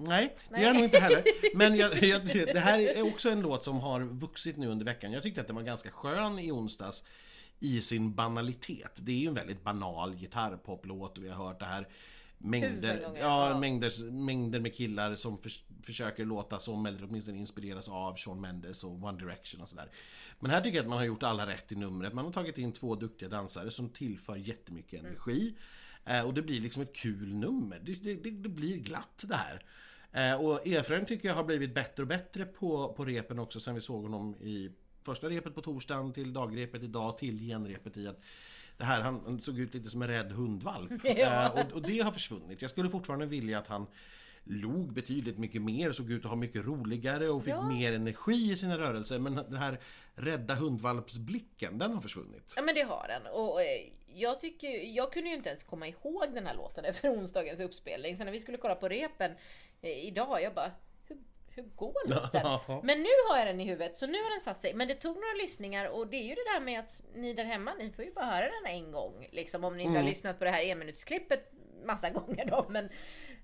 Nej, 0.00 0.36
det 0.50 0.56
gör 0.60 0.66
jag 0.66 0.74
nog 0.74 0.84
inte 0.84 0.98
heller. 0.98 1.24
Men 1.54 1.76
jag, 1.76 2.02
jag, 2.02 2.26
det 2.26 2.60
här 2.60 2.78
är 2.78 3.02
också 3.02 3.30
en 3.30 3.40
låt 3.40 3.64
som 3.64 3.80
har 3.80 4.00
vuxit 4.00 4.56
nu 4.56 4.66
under 4.66 4.84
veckan. 4.84 5.12
Jag 5.12 5.22
tyckte 5.22 5.40
att 5.40 5.46
den 5.46 5.56
var 5.56 5.62
ganska 5.62 5.90
skön 5.90 6.38
i 6.38 6.52
onsdags 6.52 7.04
i 7.60 7.80
sin 7.80 8.14
banalitet. 8.14 8.98
Det 9.02 9.12
är 9.12 9.16
ju 9.16 9.28
en 9.28 9.34
väldigt 9.34 9.64
banal 9.64 10.14
gitarrpoplåt 10.14 11.18
och 11.18 11.24
vi 11.24 11.28
har 11.28 11.46
hört 11.46 11.58
det 11.58 11.64
här 11.64 11.88
mängder, 12.38 13.02
gånger, 13.02 13.20
ja, 13.20 13.48
ja. 13.50 13.58
mängder, 13.58 14.10
mängder 14.10 14.60
med 14.60 14.74
killar 14.74 15.14
som 15.16 15.38
förs- 15.38 15.62
försöker 15.82 16.24
låta 16.24 16.58
som, 16.60 16.86
eller 16.86 17.04
åtminstone 17.04 17.38
inspireras 17.38 17.88
av 17.88 18.16
Shawn 18.16 18.40
Mendes 18.40 18.84
och 18.84 18.90
One 19.04 19.18
Direction 19.18 19.60
och 19.60 19.68
sådär. 19.68 19.90
Men 20.40 20.50
här 20.50 20.60
tycker 20.60 20.76
jag 20.76 20.82
att 20.82 20.88
man 20.88 20.98
har 20.98 21.04
gjort 21.04 21.22
alla 21.22 21.46
rätt 21.46 21.72
i 21.72 21.76
numret. 21.76 22.12
Man 22.12 22.24
har 22.24 22.32
tagit 22.32 22.58
in 22.58 22.72
två 22.72 22.94
duktiga 22.94 23.28
dansare 23.28 23.70
som 23.70 23.88
tillför 23.88 24.36
jättemycket 24.36 25.00
energi. 25.00 25.54
Eh, 25.97 25.97
och 26.26 26.34
det 26.34 26.42
blir 26.42 26.60
liksom 26.60 26.82
ett 26.82 26.96
kul 26.96 27.34
nummer. 27.34 27.80
Det, 27.84 27.94
det, 27.94 28.30
det, 28.30 28.48
blir 28.48 28.76
glatt 28.76 29.24
det 29.26 29.36
här. 29.36 29.62
Eh, 30.12 30.40
och 30.40 30.66
Efraim 30.66 31.06
tycker 31.06 31.28
jag 31.28 31.34
har 31.34 31.44
blivit 31.44 31.74
bättre 31.74 32.02
och 32.02 32.08
bättre 32.08 32.44
på, 32.44 32.92
på 32.92 33.04
repen 33.04 33.38
också 33.38 33.60
sen 33.60 33.74
vi 33.74 33.80
såg 33.80 34.02
honom 34.02 34.34
i 34.34 34.70
första 35.02 35.28
repet 35.28 35.54
på 35.54 35.62
torsdagen 35.62 36.12
till 36.12 36.32
dagrepet 36.32 36.82
idag 36.82 37.18
till 37.18 37.38
genrepet 37.38 37.96
i 37.96 38.06
att 38.08 38.20
det 38.76 38.84
här, 38.84 39.00
han 39.00 39.40
såg 39.40 39.58
ut 39.58 39.74
lite 39.74 39.90
som 39.90 40.02
en 40.02 40.08
rädd 40.08 40.32
hundvalp. 40.32 40.92
Ja. 41.04 41.44
Eh, 41.44 41.66
och, 41.66 41.72
och 41.72 41.82
det 41.82 42.00
har 42.00 42.12
försvunnit. 42.12 42.62
Jag 42.62 42.70
skulle 42.70 42.90
fortfarande 42.90 43.26
vilja 43.26 43.58
att 43.58 43.66
han 43.66 43.86
log 44.44 44.92
betydligt 44.92 45.38
mycket 45.38 45.62
mer, 45.62 45.92
såg 45.92 46.10
ut 46.10 46.24
att 46.24 46.30
ha 46.30 46.36
mycket 46.36 46.66
roligare 46.66 47.28
och 47.28 47.44
fick 47.44 47.52
Ja. 47.52 47.68
mer 47.68 47.92
energi 47.92 48.52
i 48.52 48.56
sina 48.56 48.78
rörelser. 48.78 49.18
Men 49.18 49.34
den 49.34 49.56
här 49.56 49.80
rädda 50.14 50.54
hundvalpsblicken, 50.54 51.78
den 51.78 51.92
har 51.92 52.00
försvunnit. 52.00 52.52
Ja 52.56 52.62
men 52.62 52.74
det 52.74 52.82
har 52.82 53.08
den. 53.08 53.32
Och 53.32 53.62
eh, 53.62 53.92
jag 54.14 54.40
tycker 54.40 54.68
jag 54.68 55.12
kunde 55.12 55.28
ju 55.28 55.34
inte 55.34 55.48
ens 55.48 55.64
komma 55.64 55.88
ihåg 55.88 56.34
den 56.34 56.46
här 56.46 56.54
låten 56.54 56.84
efter 56.84 57.12
onsdagens 57.12 57.60
uppspelning. 57.60 58.18
Så 58.18 58.24
när 58.24 58.32
vi 58.32 58.40
skulle 58.40 58.58
kolla 58.58 58.74
på 58.74 58.88
repen 58.88 59.34
eh, 59.82 60.06
idag, 60.06 60.42
jag 60.42 60.54
bara 60.54 60.72
hur, 61.06 61.18
hur 61.48 61.62
går 61.62 62.08
låten? 62.08 62.80
Men 62.82 63.02
nu 63.02 63.08
har 63.28 63.38
jag 63.38 63.46
den 63.46 63.60
i 63.60 63.64
huvudet, 63.64 63.96
så 63.96 64.06
nu 64.06 64.22
har 64.22 64.30
den 64.30 64.40
satt 64.40 64.60
sig. 64.60 64.74
Men 64.74 64.88
det 64.88 64.94
tog 64.94 65.14
några 65.14 65.34
lyssningar 65.42 65.86
och 65.86 66.06
det 66.06 66.16
är 66.16 66.24
ju 66.24 66.34
det 66.34 66.52
där 66.54 66.60
med 66.60 66.80
att 66.80 67.02
ni 67.14 67.34
där 67.34 67.44
hemma, 67.44 67.74
ni 67.74 67.90
får 67.90 68.04
ju 68.04 68.12
bara 68.12 68.24
höra 68.24 68.50
den 68.50 68.66
en 68.66 68.92
gång. 68.92 69.28
Liksom 69.32 69.64
om 69.64 69.76
ni 69.76 69.82
inte 69.82 69.98
har 69.98 70.06
lyssnat 70.06 70.38
på 70.38 70.44
det 70.44 70.50
här 70.50 70.62
enminutsklippet 70.64 71.52
massa 71.84 72.10
gånger 72.18 72.44
då. 72.46 72.66
Men, 72.68 72.84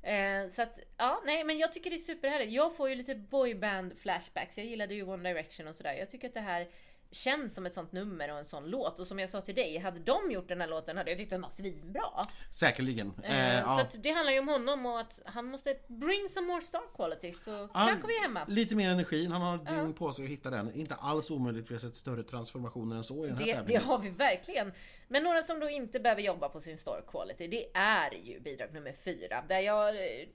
eh, 0.03 0.51
så 0.51 0.63
att, 0.63 0.79
ja, 0.97 1.23
nej 1.27 1.45
men 1.45 1.59
jag 1.59 1.73
tycker 1.73 1.91
det 1.91 1.97
är 1.97 1.99
superhärligt. 1.99 2.53
Jag 2.53 2.77
får 2.77 2.89
ju 2.89 2.95
lite 2.95 3.15
boyband 3.15 3.99
flashbacks. 3.99 4.59
Jag 4.59 4.67
gillade 4.67 4.95
ju 4.95 5.03
One 5.03 5.29
Direction 5.29 5.69
och 5.69 5.77
sådär. 5.77 5.95
Jag 5.95 6.11
tycker 6.11 6.29
att 6.29 6.35
det 6.35 6.41
här 6.41 6.69
känns 7.11 7.55
som 7.55 7.67
ett 7.67 7.75
sånt 7.75 7.93
nummer 7.93 8.33
och 8.33 8.39
en 8.39 8.45
sån 8.45 8.71
låt. 8.71 8.99
Och 8.99 9.07
som 9.07 9.19
jag 9.19 9.31
sa 9.31 9.41
till 9.41 9.55
dig, 9.55 9.79
hade 9.79 10.01
de 10.01 10.31
gjort 10.31 10.49
den 10.49 10.61
här 10.61 10.69
låten 10.69 10.97
hade 10.97 11.11
jag 11.11 11.19
tyckt 11.19 11.31
den 11.31 11.41
var 11.43 11.51
svinbra. 11.51 12.27
Säkerligen. 12.51 13.13
Eh, 13.23 13.59
Eh, 13.59 13.77
Så 13.77 13.81
ja. 13.81 13.87
det 14.03 14.11
handlar 14.11 14.33
ju 14.33 14.39
om 14.39 14.49
honom 14.49 14.87
och 14.87 15.01
att 15.01 15.21
han 15.25 15.45
måste 15.45 15.77
bring 15.87 16.29
some 16.29 16.47
more 16.47 16.63
star 16.63 16.83
quality 16.97 17.33
så 17.33 17.51
Ja, 17.51 17.69
kanske 17.89 18.07
vi 18.09 18.17
är 18.17 18.23
hemma. 18.23 18.45
Lite 18.49 18.75
mer 18.75 18.91
energin, 18.91 19.33
han 19.33 19.43
har 19.43 19.59
dygn 19.77 19.93
på 19.95 20.13
sig 20.13 20.25
att 20.25 20.31
hitta 20.31 20.51
den. 20.51 20.75
Inte 20.75 20.95
alls 20.95 21.31
omöjligt, 21.31 21.71
vi 21.71 21.75
har 21.75 21.81
sett 21.81 21.97
större 21.97 22.23
transformationer 22.23 22.97
än 22.97 23.05
så 23.05 23.25
i 23.25 23.29
den 23.29 23.37
här 23.39 23.45
Det, 23.47 23.53
det 23.53 23.57
tävlingen. 23.59 23.83
har 23.83 23.99
vi 23.99 24.11
verkligen. 24.11 24.73
Men 25.09 25.23
några 25.25 25.43
som 25.43 25.61
då 25.61 25.69
inte 25.71 26.01
behöver 26.01 26.23
jobba 26.23 26.49
på 26.49 26.61
sin 26.61 26.79
star 26.79 27.05
quality, 27.09 27.47
det 27.49 27.67
är 27.75 28.15
ju 28.25 28.41
bidrag 28.41 28.75
nummer 28.75 28.93
fyra. 28.93 29.45
Där 29.49 29.61
jag 29.61 29.89
eh, 29.89 30.27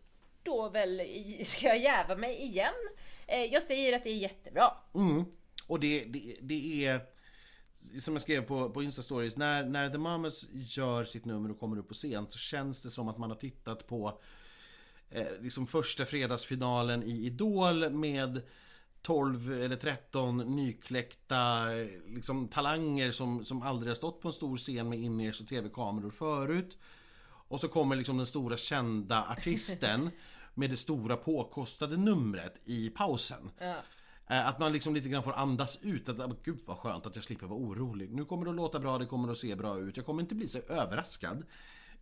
då 0.44 0.70
väl, 0.70 1.02
ska 1.44 1.68
jag 1.68 1.78
jäva 1.80 2.16
mig 2.16 2.42
igen? 2.42 2.74
Eh, 3.28 3.44
Jag 3.44 3.64
säger 3.64 3.94
att 3.96 4.04
det 4.04 4.10
är 4.10 4.16
jättebra. 4.16 4.72
Mm. 4.96 5.26
Och 5.70 5.80
det, 5.80 6.06
det, 6.06 6.36
det 6.42 6.86
är 6.86 7.02
som 8.00 8.14
jag 8.14 8.22
skrev 8.22 8.42
på, 8.42 8.70
på 8.70 8.84
Insta-stories, 8.84 9.38
när, 9.38 9.66
när 9.66 9.90
The 9.90 9.98
Mamas 9.98 10.46
gör 10.52 11.06
sitt 11.06 11.26
nummer 11.26 11.52
och 11.52 11.60
kommer 11.60 11.78
upp 11.78 11.88
på 11.88 11.94
scen 11.94 12.28
så 12.30 12.38
känns 12.38 12.82
det 12.82 12.90
som 12.90 13.08
att 13.08 13.18
man 13.18 13.30
har 13.30 13.38
tittat 13.38 13.88
på 13.88 14.22
eh, 15.10 15.28
liksom 15.42 15.68
första 15.68 16.06
fredagsfinalen 16.06 17.04
i 17.04 17.26
Idol 17.26 17.90
med 17.90 18.42
12 19.02 19.54
eller 19.54 19.76
13 19.76 20.38
nykläckta 20.38 21.74
eh, 21.78 21.88
liksom, 22.08 22.48
talanger 22.48 23.12
som, 23.12 23.46
som 23.46 23.62
aldrig 23.62 23.92
har 23.92 23.96
stått 23.96 24.22
på 24.22 24.28
en 24.28 24.34
stor 24.34 24.58
scen 24.58 24.90
med 24.90 25.00
in 25.00 25.30
och 25.30 25.48
tv-kameror 25.48 26.12
förut. 26.12 26.78
Och 27.24 27.60
så 27.60 27.68
kommer 27.68 27.96
liksom 27.96 28.18
den 28.18 28.26
stora 28.26 28.58
kända 28.58 29.26
artisten 29.30 30.10
med 30.54 30.70
det 30.70 30.78
stora 30.78 31.18
påkostade 31.18 31.98
numret 31.98 32.60
i 32.66 32.90
pausen. 32.90 33.52
Ja. 33.60 33.76
Eh, 34.30 34.48
Att 34.48 34.60
man 34.60 34.72
liksom 34.74 34.96
lite 34.96 35.10
grann 35.10 35.24
får 35.24 35.34
andas 35.34 35.80
ut. 35.82 36.10
Att, 36.10 36.20
"Ah, 36.20 36.36
gud 36.44 36.60
vad 36.66 36.78
skönt 36.78 37.06
att 37.06 37.16
jag 37.16 37.24
slipper 37.24 37.48
vara 37.48 37.60
orolig. 37.60 38.12
Nu 38.12 38.26
kommer 38.26 38.46
det 38.46 38.50
att 38.52 38.56
låta 38.58 38.80
bra, 38.80 38.98
det 38.98 39.06
kommer 39.06 39.32
att 39.32 39.38
se 39.38 39.56
bra 39.56 39.80
ut. 39.80 39.98
Jag 39.98 40.06
kommer 40.06 40.22
inte 40.22 40.36
bli 40.36 40.48
så 40.48 40.60
överraskad. 40.60 41.44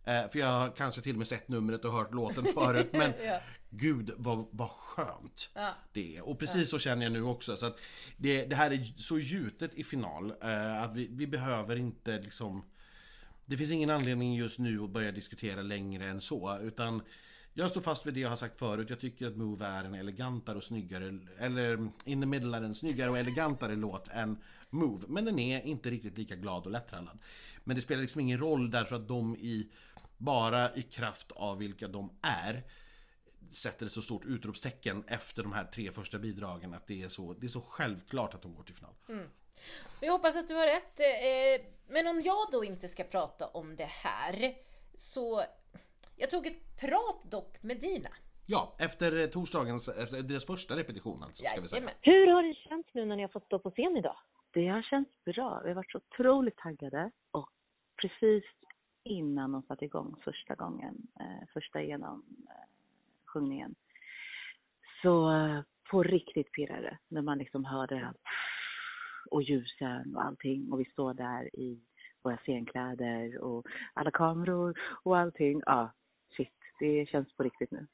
Eh, 0.04 0.28
För 0.32 0.38
jag 0.38 0.46
har 0.48 0.70
kanske 0.70 1.00
till 1.02 1.12
och 1.14 1.18
med 1.18 1.28
sett 1.28 1.48
numret 1.48 1.84
och 1.84 1.92
hört 1.92 2.14
låten 2.14 2.44
förut. 2.54 2.88
Men 2.92 3.12
Ja. 3.24 3.40
gud 3.70 4.10
vad, 4.16 4.46
vad 4.50 4.70
skönt 4.70 5.50
Ja. 5.54 5.74
det 5.92 6.16
är. 6.16 6.28
Och 6.28 6.38
precis 6.38 6.70
så 6.70 6.78
känner 6.78 7.02
jag 7.02 7.12
nu 7.12 7.22
också. 7.22 7.56
Så 7.56 7.66
att 7.66 7.78
det, 8.16 8.44
det 8.46 8.56
här 8.56 8.70
är 8.70 8.84
så 8.84 9.18
gjutet 9.18 9.74
i 9.74 9.84
final. 9.84 10.32
eh, 10.42 10.82
Att 10.82 10.94
vi, 10.96 11.08
vi 11.10 11.26
behöver 11.26 11.76
inte 11.76 12.20
liksom... 12.20 12.62
Det 13.46 13.56
finns 13.56 13.70
ingen 13.72 13.90
anledning 13.90 14.34
just 14.34 14.58
nu 14.58 14.80
att 14.82 14.90
börja 14.90 15.12
diskutera 15.12 15.62
längre 15.62 16.04
än 16.04 16.20
så. 16.20 16.58
Utan 16.58 17.02
jag 17.58 17.70
står 17.70 17.80
fast 17.80 18.06
vid 18.06 18.14
det 18.14 18.20
jag 18.20 18.28
har 18.28 18.36
sagt 18.36 18.58
förut. 18.58 18.90
Jag 18.90 19.00
tycker 19.00 19.26
att 19.26 19.36
Move 19.36 19.66
är 19.66 19.84
en 19.84 19.94
elegantare 19.94 20.56
och 20.56 20.64
snyggare, 20.64 21.18
eller 21.38 21.90
In 22.04 22.20
the 22.20 22.26
Middle 22.26 22.56
är 22.56 22.62
en 22.62 22.74
snyggare 22.74 23.10
och 23.10 23.18
elegantare 23.18 23.76
låt 23.76 24.08
än 24.08 24.42
Move. 24.70 25.04
Men 25.08 25.24
den 25.24 25.38
är 25.38 25.66
inte 25.66 25.90
riktigt 25.90 26.18
lika 26.18 26.36
glad 26.36 26.64
och 26.64 26.70
lättrallad. 26.70 27.18
Men 27.64 27.76
det 27.76 27.82
spelar 27.82 28.02
liksom 28.02 28.20
ingen 28.20 28.38
roll 28.38 28.70
därför 28.70 28.96
att 28.96 29.08
de 29.08 29.36
i, 29.36 29.70
bara 30.16 30.74
i 30.74 30.82
kraft 30.82 31.32
av 31.32 31.58
vilka 31.58 31.88
de 31.88 32.10
är, 32.22 32.62
sätter 33.50 33.86
ett 33.86 33.92
så 33.92 34.02
stort 34.02 34.24
utropstecken 34.24 35.04
efter 35.06 35.42
de 35.42 35.52
här 35.52 35.64
tre 35.64 35.92
första 35.92 36.18
bidragen 36.18 36.74
att 36.74 36.86
det 36.86 37.02
är 37.02 37.08
så, 37.08 37.32
det 37.32 37.46
är 37.46 37.48
så 37.48 37.60
självklart 37.60 38.34
att 38.34 38.42
de 38.42 38.54
går 38.54 38.62
till 38.62 38.74
final. 38.74 38.94
Mm. 39.08 39.28
Jag 40.00 40.12
hoppas 40.12 40.36
att 40.36 40.48
du 40.48 40.54
har 40.54 40.66
rätt. 40.66 41.00
Eh, 41.00 41.66
men 41.88 42.06
om 42.06 42.22
jag 42.22 42.48
då 42.52 42.64
inte 42.64 42.88
ska 42.88 43.04
prata 43.04 43.46
om 43.46 43.76
det 43.76 43.88
här 43.90 44.54
så 44.96 45.44
jag 46.18 46.30
tog 46.30 46.46
ett 46.46 46.76
prat 46.80 47.22
dock 47.30 47.62
med 47.62 47.80
Dina. 47.80 48.08
Ja, 48.46 48.76
efter 48.78 49.26
torsdagens, 49.26 49.88
efter 49.88 50.22
deras 50.22 50.46
första 50.46 50.76
repetition 50.76 51.22
alltså, 51.22 51.44
ska 51.44 51.60
vi 51.60 51.68
säga. 51.68 51.80
Jajamän. 51.80 51.94
Hur 52.00 52.26
har 52.26 52.42
det 52.42 52.54
känts 52.54 52.88
nu 52.94 53.04
när 53.04 53.16
ni 53.16 53.22
har 53.22 53.28
fått 53.28 53.44
stå 53.44 53.58
på 53.58 53.70
scen 53.70 53.96
idag? 53.96 54.16
Det 54.52 54.68
har 54.68 54.82
känts 54.82 55.10
bra. 55.24 55.60
Vi 55.64 55.68
har 55.68 55.74
varit 55.74 55.92
så 55.92 55.98
otroligt 55.98 56.56
taggade 56.56 57.10
och 57.30 57.50
precis 58.00 58.44
innan 59.04 59.52
de 59.52 59.62
satte 59.62 59.84
igång 59.84 60.16
första 60.24 60.54
gången, 60.54 60.94
eh, 61.20 61.48
första 61.52 61.82
genom 61.82 62.24
eh, 62.48 62.68
sjungningen, 63.24 63.74
så 65.02 65.32
eh, 65.32 65.60
på 65.90 66.02
riktigt 66.02 66.52
pirrade 66.52 66.82
det 66.82 66.98
när 67.08 67.22
man 67.22 67.38
liksom 67.38 67.64
hörde 67.64 68.12
och 69.30 69.42
ljusen 69.42 70.16
och 70.16 70.24
allting 70.24 70.72
och 70.72 70.80
vi 70.80 70.84
står 70.84 71.14
där 71.14 71.56
i 71.56 71.80
våra 72.22 72.36
scenkläder 72.36 73.38
och 73.38 73.66
alla 73.94 74.10
kameror 74.10 74.78
och 75.02 75.18
allting. 75.18 75.62
Ja, 75.66 75.92
det 76.78 77.08
känns 77.08 77.36
på 77.36 77.42
riktigt 77.42 77.70
nu. 77.70 77.86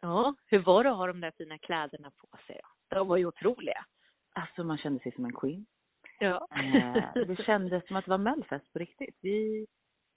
Ja, 0.00 0.34
hur 0.46 0.58
var 0.58 0.84
det 0.84 0.90
att 0.90 0.96
ha 0.96 1.06
de 1.06 1.20
där 1.20 1.32
fina 1.38 1.58
kläderna 1.58 2.10
på 2.10 2.38
sig? 2.46 2.60
De 2.88 3.08
var 3.08 3.16
ju 3.16 3.26
otroliga. 3.26 3.84
Alltså 4.32 4.64
man 4.64 4.78
kände 4.78 5.00
sig 5.00 5.12
som 5.12 5.24
en 5.24 5.32
queen. 5.32 5.66
Ja. 6.18 6.48
Eh, 6.56 7.24
det 7.26 7.36
kändes 7.46 7.86
som 7.86 7.96
att 7.96 8.04
det 8.04 8.10
var 8.10 8.18
Melfest 8.18 8.72
på 8.72 8.78
riktigt. 8.78 9.16
Vi, 9.20 9.66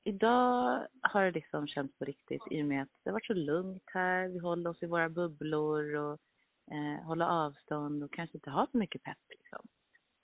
idag 0.04 0.88
har 1.02 1.24
det 1.26 1.32
liksom 1.32 1.68
känts 1.68 1.98
på 1.98 2.06
riktigt 2.06 2.42
i 2.52 2.62
och 2.62 2.66
med 2.66 2.82
att 2.84 2.90
det 3.04 3.10
har 3.10 3.14
varit 3.14 3.26
så 3.26 3.34
lugnt 3.34 3.84
här. 3.86 4.28
Vi 4.28 4.40
håller 4.40 4.70
oss 4.70 4.84
i 4.84 4.88
våra 4.88 5.10
bubblor 5.10 5.96
och 5.96 6.20
eh, 6.72 7.06
håller 7.06 7.26
avstånd 7.26 8.04
och 8.04 8.14
kanske 8.14 8.38
inte 8.38 8.50
har 8.50 8.68
så 8.72 8.78
mycket 8.78 9.04
pepp. 9.04 9.30
Liksom. 9.30 9.68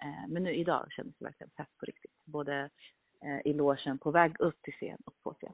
Eh, 0.03 0.27
men 0.29 0.43
nu 0.43 0.55
idag 0.55 0.91
kändes 0.91 1.17
det 1.17 1.25
verkligen 1.25 1.51
pepp 1.51 1.77
på 1.79 1.85
riktigt. 1.85 2.25
Både 2.25 2.69
eh, 3.25 3.51
i 3.51 3.53
logen 3.53 3.99
på 3.99 4.11
väg 4.11 4.35
upp 4.39 4.61
till 4.61 4.73
scen 4.73 4.97
och 5.05 5.15
på 5.23 5.33
scen. 5.33 5.53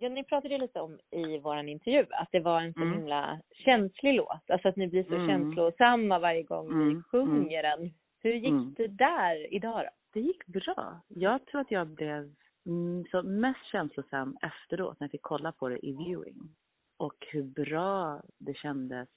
Ja, 0.00 0.08
ni 0.08 0.24
pratade 0.24 0.54
ju 0.54 0.60
lite 0.60 0.80
om 0.80 0.98
i 1.10 1.38
vår 1.38 1.56
intervju 1.56 2.06
att 2.10 2.28
det 2.32 2.40
var 2.40 2.60
en 2.60 2.72
så 2.74 2.80
Mm. 2.80 2.98
himla 2.98 3.40
känslig 3.50 4.14
låt. 4.14 4.50
Alltså 4.50 4.68
att 4.68 4.76
ni 4.76 4.86
blir 4.88 5.04
så 5.04 5.14
Mm. 5.14 5.26
känslosamma 5.28 6.18
varje 6.18 6.42
gång 6.42 6.68
ni 6.78 6.84
Mm. 6.84 7.02
sjunger 7.02 7.62
den. 7.62 7.90
Hur 8.22 8.32
gick 8.34 8.48
Mm. 8.50 8.74
det 8.76 8.86
där 8.86 9.54
idag 9.54 9.84
då? 9.84 9.90
Det 10.12 10.20
gick 10.20 10.46
bra. 10.46 11.00
Jag 11.08 11.46
tror 11.46 11.60
att 11.60 11.70
jag 11.70 11.86
blev 11.86 12.34
mm, 12.66 13.04
så 13.10 13.22
mest 13.22 13.64
känslosam 13.72 14.36
efteråt 14.42 15.00
när 15.00 15.04
jag 15.04 15.10
fick 15.10 15.22
kolla 15.22 15.52
på 15.52 15.68
det 15.68 15.86
i 15.86 15.92
viewing. 15.92 16.56
Och 16.96 17.26
hur 17.32 17.42
bra 17.42 18.22
det 18.38 18.54
kändes. 18.54 19.08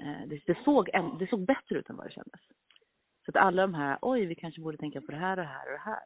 Eh, 0.00 0.26
det, 0.28 0.40
det, 0.46 0.58
såg, 0.64 0.88
det 1.18 1.26
såg 1.30 1.40
bättre 1.46 1.78
ut 1.78 1.90
än 1.90 1.96
vad 1.96 2.06
det 2.06 2.10
kändes. 2.12 2.40
Så 3.24 3.30
att 3.30 3.36
alla 3.36 3.62
de 3.62 3.74
här, 3.74 3.98
oj 4.02 4.26
vi 4.26 4.34
kanske 4.34 4.60
borde 4.60 4.76
tänka 4.76 5.00
på 5.00 5.10
det 5.12 5.16
här 5.18 5.30
och 5.36 5.42
det 5.44 5.48
här 5.48 5.66
och 5.66 5.72
det 5.72 5.78
här. 5.84 6.02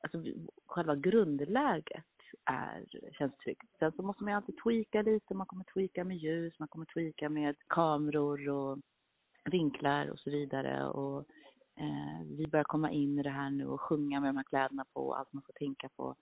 Alltså 0.00 0.22
själva 0.66 0.96
grundläget 0.96 2.04
är, 2.44 2.84
känns 3.12 3.36
tryggt. 3.36 3.76
Sen 3.78 3.92
så 3.92 4.02
måste 4.02 4.24
man 4.24 4.32
ju 4.32 4.36
alltid 4.36 4.56
tweaka 4.62 5.02
lite. 5.02 5.34
Man 5.34 5.46
kommer 5.46 5.64
tweaka 5.64 6.04
med 6.04 6.16
ljus, 6.16 6.58
man 6.58 6.68
kommer 6.68 6.86
tweaka 6.86 7.28
med 7.28 7.56
kameror 7.68 8.48
och 8.48 8.78
vinklar 9.50 10.10
och 10.10 10.18
så 10.18 10.30
vidare. 10.30 10.88
Och 10.88 11.18
eh, 11.76 12.26
vi 12.38 12.46
börjar 12.46 12.64
komma 12.64 12.90
in 12.90 13.18
i 13.18 13.22
det 13.22 13.30
här 13.30 13.50
nu 13.50 13.66
och 13.66 13.80
sjunga 13.80 14.20
med 14.20 14.28
de 14.28 14.36
här 14.36 14.44
kläderna 14.44 14.84
på 14.94 15.00
och 15.00 15.18
allt 15.18 15.32
man 15.32 15.42
får 15.42 15.52
tänka 15.52 15.88
på. 15.96 16.16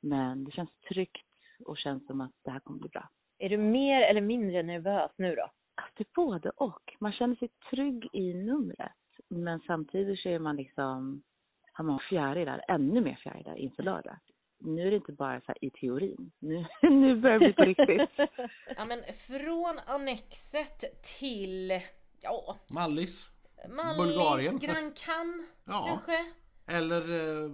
Men 0.00 0.44
det 0.44 0.50
känns 0.50 0.70
tryggt 0.88 1.26
och 1.64 1.78
känns 1.78 2.06
som 2.06 2.20
att 2.20 2.32
det 2.44 2.50
här 2.50 2.60
kommer 2.60 2.80
bli 2.80 2.88
bra. 2.88 3.08
Är 3.38 3.48
du 3.48 3.56
mer 3.56 4.02
eller 4.02 4.20
mindre 4.20 4.62
nervös 4.62 5.10
nu 5.16 5.34
då? 5.34 5.50
Alltså, 5.74 6.04
både 6.14 6.50
och. 6.50 6.96
Man 7.00 7.12
känner 7.12 7.36
sig 7.36 7.48
trygg 7.70 8.08
i 8.12 8.34
numret. 8.34 8.92
Men 9.28 9.60
samtidigt 9.60 10.20
så 10.20 10.28
är 10.28 10.38
man 10.38 10.56
liksom, 10.56 11.22
har 11.72 11.84
man 11.84 11.98
fjärilar, 11.98 12.64
ännu 12.68 13.00
mer 13.00 13.14
fjärilar 13.22 13.56
inför 13.56 13.82
lördag. 13.82 14.16
Nu 14.58 14.86
är 14.86 14.90
det 14.90 14.96
inte 14.96 15.12
bara 15.12 15.40
så 15.40 15.46
här 15.46 15.64
i 15.64 15.70
teorin. 15.70 16.30
Nu, 16.38 16.66
nu 16.82 17.16
börjar 17.20 17.38
det 17.38 17.44
bli 17.46 17.52
på 17.52 17.62
riktigt. 17.64 18.10
Ja 18.76 18.84
men 18.84 19.02
från 19.28 19.78
Annexet 19.86 21.02
till, 21.18 21.80
ja, 22.20 22.56
Mallis. 22.70 23.30
Mallis, 23.68 23.98
Bulgarien. 23.98 24.58
Grand 24.58 24.96
Cannes 24.96 25.46
Ja. 25.64 25.84
kanske? 25.88 26.24
Eller 26.66 27.00
eh, 27.00 27.50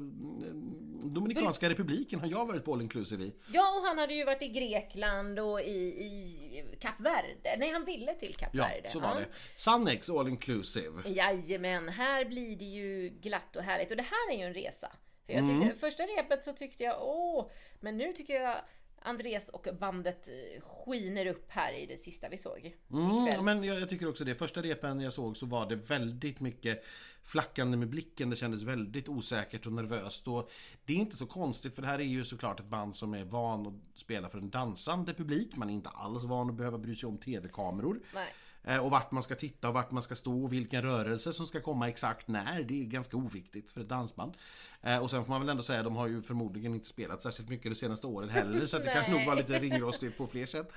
Dominikanska 1.04 1.69
republiken 1.71 2.21
har 2.21 2.26
jag 2.28 2.47
varit 2.47 2.64
på 2.64 2.73
all 2.73 2.83
inclusive 2.83 3.25
i. 3.25 3.35
Ja, 3.52 3.78
och 3.78 3.87
han 3.87 3.99
hade 3.99 4.14
ju 4.14 4.25
varit 4.25 4.42
i 4.42 4.49
Grekland 4.49 5.38
och 5.38 5.61
i, 5.61 5.71
i 5.73 6.64
Kap 6.80 7.00
Verde. 7.00 7.57
Nej, 7.59 7.73
han 7.73 7.85
ville 7.85 8.14
till 8.14 8.35
Kap 8.35 8.49
Ja, 8.52 8.62
Verde. 8.64 8.88
så 8.88 9.00
var 9.00 9.09
Ja. 9.09 9.14
det. 9.14 9.26
Sannex 9.57 10.11
all 10.11 10.28
inclusive. 10.28 11.02
Jajamän, 11.11 11.88
här 11.88 12.25
blir 12.25 12.57
det 12.57 12.64
ju 12.64 13.09
glatt 13.09 13.57
och 13.57 13.62
härligt. 13.62 13.90
Och 13.90 13.97
det 13.97 14.02
här 14.02 14.33
är 14.35 14.38
ju 14.38 14.45
en 14.45 14.54
resa. 14.54 14.92
Jag 15.30 15.44
Mm. 15.44 15.60
tyckte, 15.62 15.78
Första 15.78 16.02
repet 16.02 16.44
så 16.44 16.52
tyckte 16.52 16.84
jag 16.84 16.96
åh, 17.02 17.50
men 17.80 17.96
nu 17.96 18.12
tycker 18.12 18.34
jag 18.40 18.56
Andres 19.02 19.49
och 19.49 19.66
bandet 19.80 20.28
eh, 20.28 20.62
skiner 20.62 21.26
upp 21.26 21.50
här 21.50 21.72
i 21.72 21.87
det 21.87 21.96
sista 21.96 22.28
vi 22.28 22.38
såg 22.38 22.76
Mm, 22.90 23.44
men 23.44 23.64
jag, 23.64 23.80
jag 23.80 23.88
tycker 23.88 24.08
också 24.08 24.25
det. 24.25 24.34
Första 24.34 24.62
repen 24.62 25.00
jag 25.00 25.12
såg 25.12 25.37
så 25.37 25.46
var 25.46 25.66
det 25.68 25.76
väldigt 25.76 26.40
mycket 26.40 26.84
flackande 27.25 27.76
med 27.76 27.88
blicken. 27.88 28.30
Det 28.30 28.37
kändes 28.37 28.62
väldigt 28.62 29.08
osäkert 29.08 29.66
och 29.66 29.72
nervöst. 29.72 30.28
Och 30.28 30.50
det 30.84 30.92
är 30.92 30.96
inte 30.96 31.16
så 31.16 31.26
konstigt 31.26 31.75
för 31.75 31.82
det 31.82 31.88
här 31.88 31.99
är 31.99 32.04
ju 32.04 32.25
såklart 32.25 32.60
ett 32.60 32.66
band 32.66 32.96
som 32.96 33.14
är 33.14 33.25
van 33.25 33.66
att 33.66 34.00
spela 34.00 34.28
för 34.28 34.38
en 34.38 34.50
dansande 34.50 35.14
publik. 35.14 35.56
Man 35.56 35.70
är 35.70 35.75
inte 35.75 35.88
alls 35.88 36.25
van 36.25 36.50
att 36.50 36.56
behöva 36.56 36.78
bry 36.78 36.94
sig 36.94 37.06
om 37.08 37.18
tv-kameror. 37.18 38.00
Nej. 38.14 38.28
Eh, 38.64 38.79
Och 38.85 38.90
vart 38.90 39.11
man 39.11 39.23
ska 39.23 39.35
titta 39.35 39.69
och 39.69 39.75
vart 39.75 39.90
man 39.90 40.02
ska 40.02 40.14
stå 40.14 40.45
och 40.45 40.52
vilken 40.52 40.83
rörelse 40.83 41.33
som 41.33 41.47
ska 41.47 41.61
komma 41.61 41.88
exakt 41.88 42.29
när. 42.29 42.62
Det 42.62 42.81
är 42.83 42.85
ganska 42.85 43.17
oviktigt 43.17 43.71
för 43.71 43.81
ett 43.81 43.88
dansband. 43.88 44.35
Eh, 44.83 44.99
Och 44.99 45.11
sen 45.11 45.25
får 45.25 45.31
man 45.31 45.40
väl 45.40 45.49
ändå 45.49 45.62
säga, 45.62 45.83
de 45.83 45.97
har 45.97 46.07
ju 46.07 46.23
förmodligen 46.23 46.75
inte 46.75 46.88
spelat 46.88 47.23
särskilt 47.23 47.49
mycket 47.49 47.71
det 47.73 47.76
senaste 47.76 48.07
året 48.07 48.31
heller. 48.31 48.67
Så 48.67 48.79
det 48.79 48.93
kan 48.93 49.11
nog 49.11 49.26
vara 49.26 49.35
lite 49.37 49.59
ringrostigt 49.59 50.19
på 50.19 50.26
fler 50.26 50.47
sätt. 50.47 50.73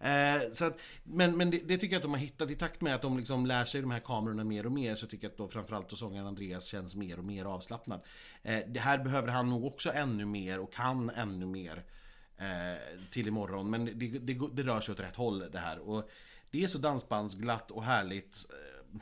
Eh, 0.00 0.52
så 0.52 0.64
att, 0.64 0.78
men 1.04 1.36
men 1.36 1.50
det, 1.50 1.56
det 1.68 1.78
tycker 1.78 1.94
jag 1.94 1.98
att 2.00 2.02
de 2.02 2.10
har 2.12 2.18
hittat 2.20 2.50
i 2.50 2.56
takt 2.56 2.80
med 2.80 2.94
att 2.94 3.02
de 3.02 3.18
liksom 3.18 3.46
lär 3.46 3.64
sig 3.64 3.80
de 3.80 3.90
här 3.90 4.00
kamerorna 4.00 4.44
mer 4.44 4.66
och 4.66 4.72
mer 4.72 4.94
så 4.94 5.06
tycker 5.06 5.24
jag 5.26 5.30
att 5.32 5.38
då 5.38 5.48
framförallt 5.48 5.98
sångaren 5.98 6.26
Andreas 6.26 6.64
känns 6.64 6.94
mer 6.94 7.18
och 7.18 7.24
mer 7.24 7.44
avslappnad. 7.44 8.00
Eh, 8.42 8.60
det 8.68 8.80
här 8.80 8.98
behöver 8.98 9.28
han 9.28 9.48
nog 9.50 9.64
också 9.64 9.92
ännu 9.92 10.24
mer 10.24 10.60
och 10.60 10.72
kan 10.72 11.10
ännu 11.10 11.46
mer 11.46 11.84
eh, 12.38 12.78
till 13.10 13.28
imorgon. 13.28 13.70
Men 13.70 13.84
det, 13.84 14.08
det, 14.08 14.38
det 14.52 14.62
rör 14.62 14.80
sig 14.80 14.92
åt 14.92 15.00
rätt 15.00 15.16
håll 15.16 15.38
det 15.52 15.58
här. 15.58 15.78
Och 15.78 16.10
det 16.50 16.64
är 16.64 16.68
så 16.68 16.78
dansbandsglatt 16.78 17.70
och 17.70 17.84
härligt. 17.84 18.36
eh, 18.50 19.00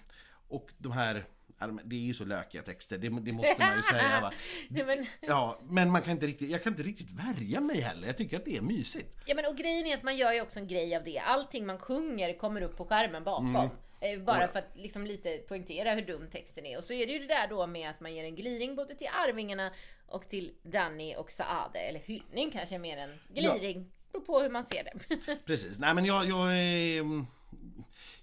Och 0.48 0.70
de 0.78 0.92
här 0.92 1.24
ja, 1.58 1.66
de- 1.66 1.80
det 1.84 1.96
är 1.96 2.00
ju 2.00 2.14
så 2.14 2.24
lökiga 2.24 2.62
texter, 2.62 2.98
det, 2.98 3.08
det 3.08 3.32
måste 3.32 3.56
man 3.58 3.76
ju 3.76 3.82
säga 3.92 4.20
va. 4.20 4.32
Nej, 4.68 4.84
men, 4.84 5.06
Ja, 5.20 5.60
men 5.62 5.90
man 5.90 6.02
kan 6.02 6.10
inte 6.12 6.26
riktigt, 6.26 6.50
jag 6.50 6.62
kan 6.62 6.72
inte 6.72 6.82
riktigt 6.82 7.10
värja 7.10 7.60
mig 7.60 7.80
heller. 7.80 8.06
Jag 8.06 8.16
tycker 8.16 8.36
att 8.36 8.44
det 8.44 8.56
är 8.56 8.60
mysigt. 8.60 9.16
ja, 9.26 9.34
men 9.34 9.46
och 9.46 9.56
grejen 9.56 9.86
är 9.86 9.96
att 9.96 10.02
man 10.02 10.16
gör 10.16 10.32
ju 10.32 10.40
också 10.40 10.58
en 10.58 10.68
grej 10.68 10.96
av 10.96 11.04
det. 11.04 11.18
Allting 11.18 11.66
man 11.66 11.78
sjunger 11.78 12.38
kommer 12.38 12.60
upp 12.62 12.76
på 12.76 12.84
skärmen 12.84 13.24
bakom. 13.24 13.56
Mm. 13.56 13.70
Eh, 14.00 14.20
Bara 14.24 14.48
för 14.48 14.58
att 14.58 14.70
liksom 14.74 15.06
lite 15.06 15.38
poängtera 15.38 15.94
hur 15.94 16.02
dum 16.06 16.26
texten 16.30 16.66
är. 16.66 16.78
Och 16.78 16.84
så 16.84 16.92
är 16.92 17.06
det 17.06 17.12
ju 17.12 17.18
det 17.18 17.26
där 17.26 17.48
då 17.48 17.66
med 17.66 17.90
att 17.90 18.00
man 18.00 18.14
ger 18.14 18.24
en 18.24 18.34
gliring 18.36 18.76
både 18.76 18.94
till 18.94 19.08
Arvingarna 19.08 19.72
och 20.06 20.28
till 20.28 20.52
Danny 20.62 21.14
och 21.16 21.30
Saade. 21.30 21.78
Eller 21.78 22.00
hyllning 22.00 22.50
kanske 22.50 22.78
mer 22.78 22.96
än 22.98 23.18
gliring. 23.34 23.90
Beror 24.12 24.22
på 24.24 24.40
hur 24.40 24.50
man 24.50 24.64
ser 24.64 24.84
det. 24.84 25.16
Precis. 25.46 25.78
Nej 25.78 25.94
men 25.94 26.04
jag, 26.04 26.24
jag 26.28 26.58
är... 26.58 27.02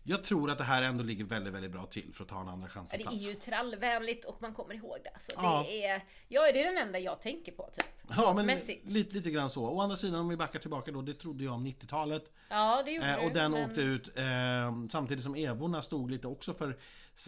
mm, 0.05 0.17
Jag 0.17 0.23
tror 0.23 0.49
att 0.51 0.57
det 0.57 0.63
här 0.63 0.81
ändå 0.81 1.03
ligger 1.03 1.23
väldigt, 1.23 1.53
väldigt 1.53 1.71
bra 1.71 1.85
till 1.85 2.13
för 2.13 2.23
att 2.23 2.29
ta 2.29 2.41
en 2.41 2.47
andra 2.49 2.69
chans 2.69 2.91
Det 2.91 2.97
är 2.97 3.01
plats. 3.01 3.29
ju 3.29 3.33
trallvänligt 3.33 4.25
och 4.25 4.41
man 4.41 4.53
kommer 4.53 4.73
ihåg 4.75 4.97
det. 5.03 5.09
Alltså, 5.09 5.31
Ja. 5.35 5.63
det, 5.67 5.85
är, 5.85 6.03
ja, 6.27 6.41
det 6.41 6.61
är 6.63 6.73
den 6.73 6.77
enda 6.87 6.99
jag 6.99 7.21
tänker 7.21 7.51
på. 7.51 7.69
Typ. 7.73 7.85
Ja, 8.17 8.33
men 8.33 8.59
lite, 8.85 9.15
lite 9.15 9.31
grann 9.31 9.49
så. 9.49 9.65
Å 9.65 9.81
andra 9.81 9.97
sidan 9.97 10.19
om 10.19 10.29
vi 10.29 10.37
backar 10.37 10.59
tillbaka 10.59 10.91
då, 10.91 11.01
det 11.01 11.13
trodde 11.13 11.43
jag 11.43 11.53
om 11.53 11.67
90-talet. 11.67 12.31
Ja, 12.49 12.83
det 12.85 12.91
gjorde 12.91 13.07
Eh, 13.07 13.15
och 13.23 13.27
du, 13.29 13.33
den 13.39 13.51
men- 13.51 13.69
åkte 13.69 13.81
ut 13.81 14.17
eh, 14.17 14.87
samtidigt 14.89 15.23
som 15.23 15.35
Evorna 15.35 15.81
stod 15.81 16.11
lite 16.11 16.27
också 16.27 16.53
för 16.53 16.67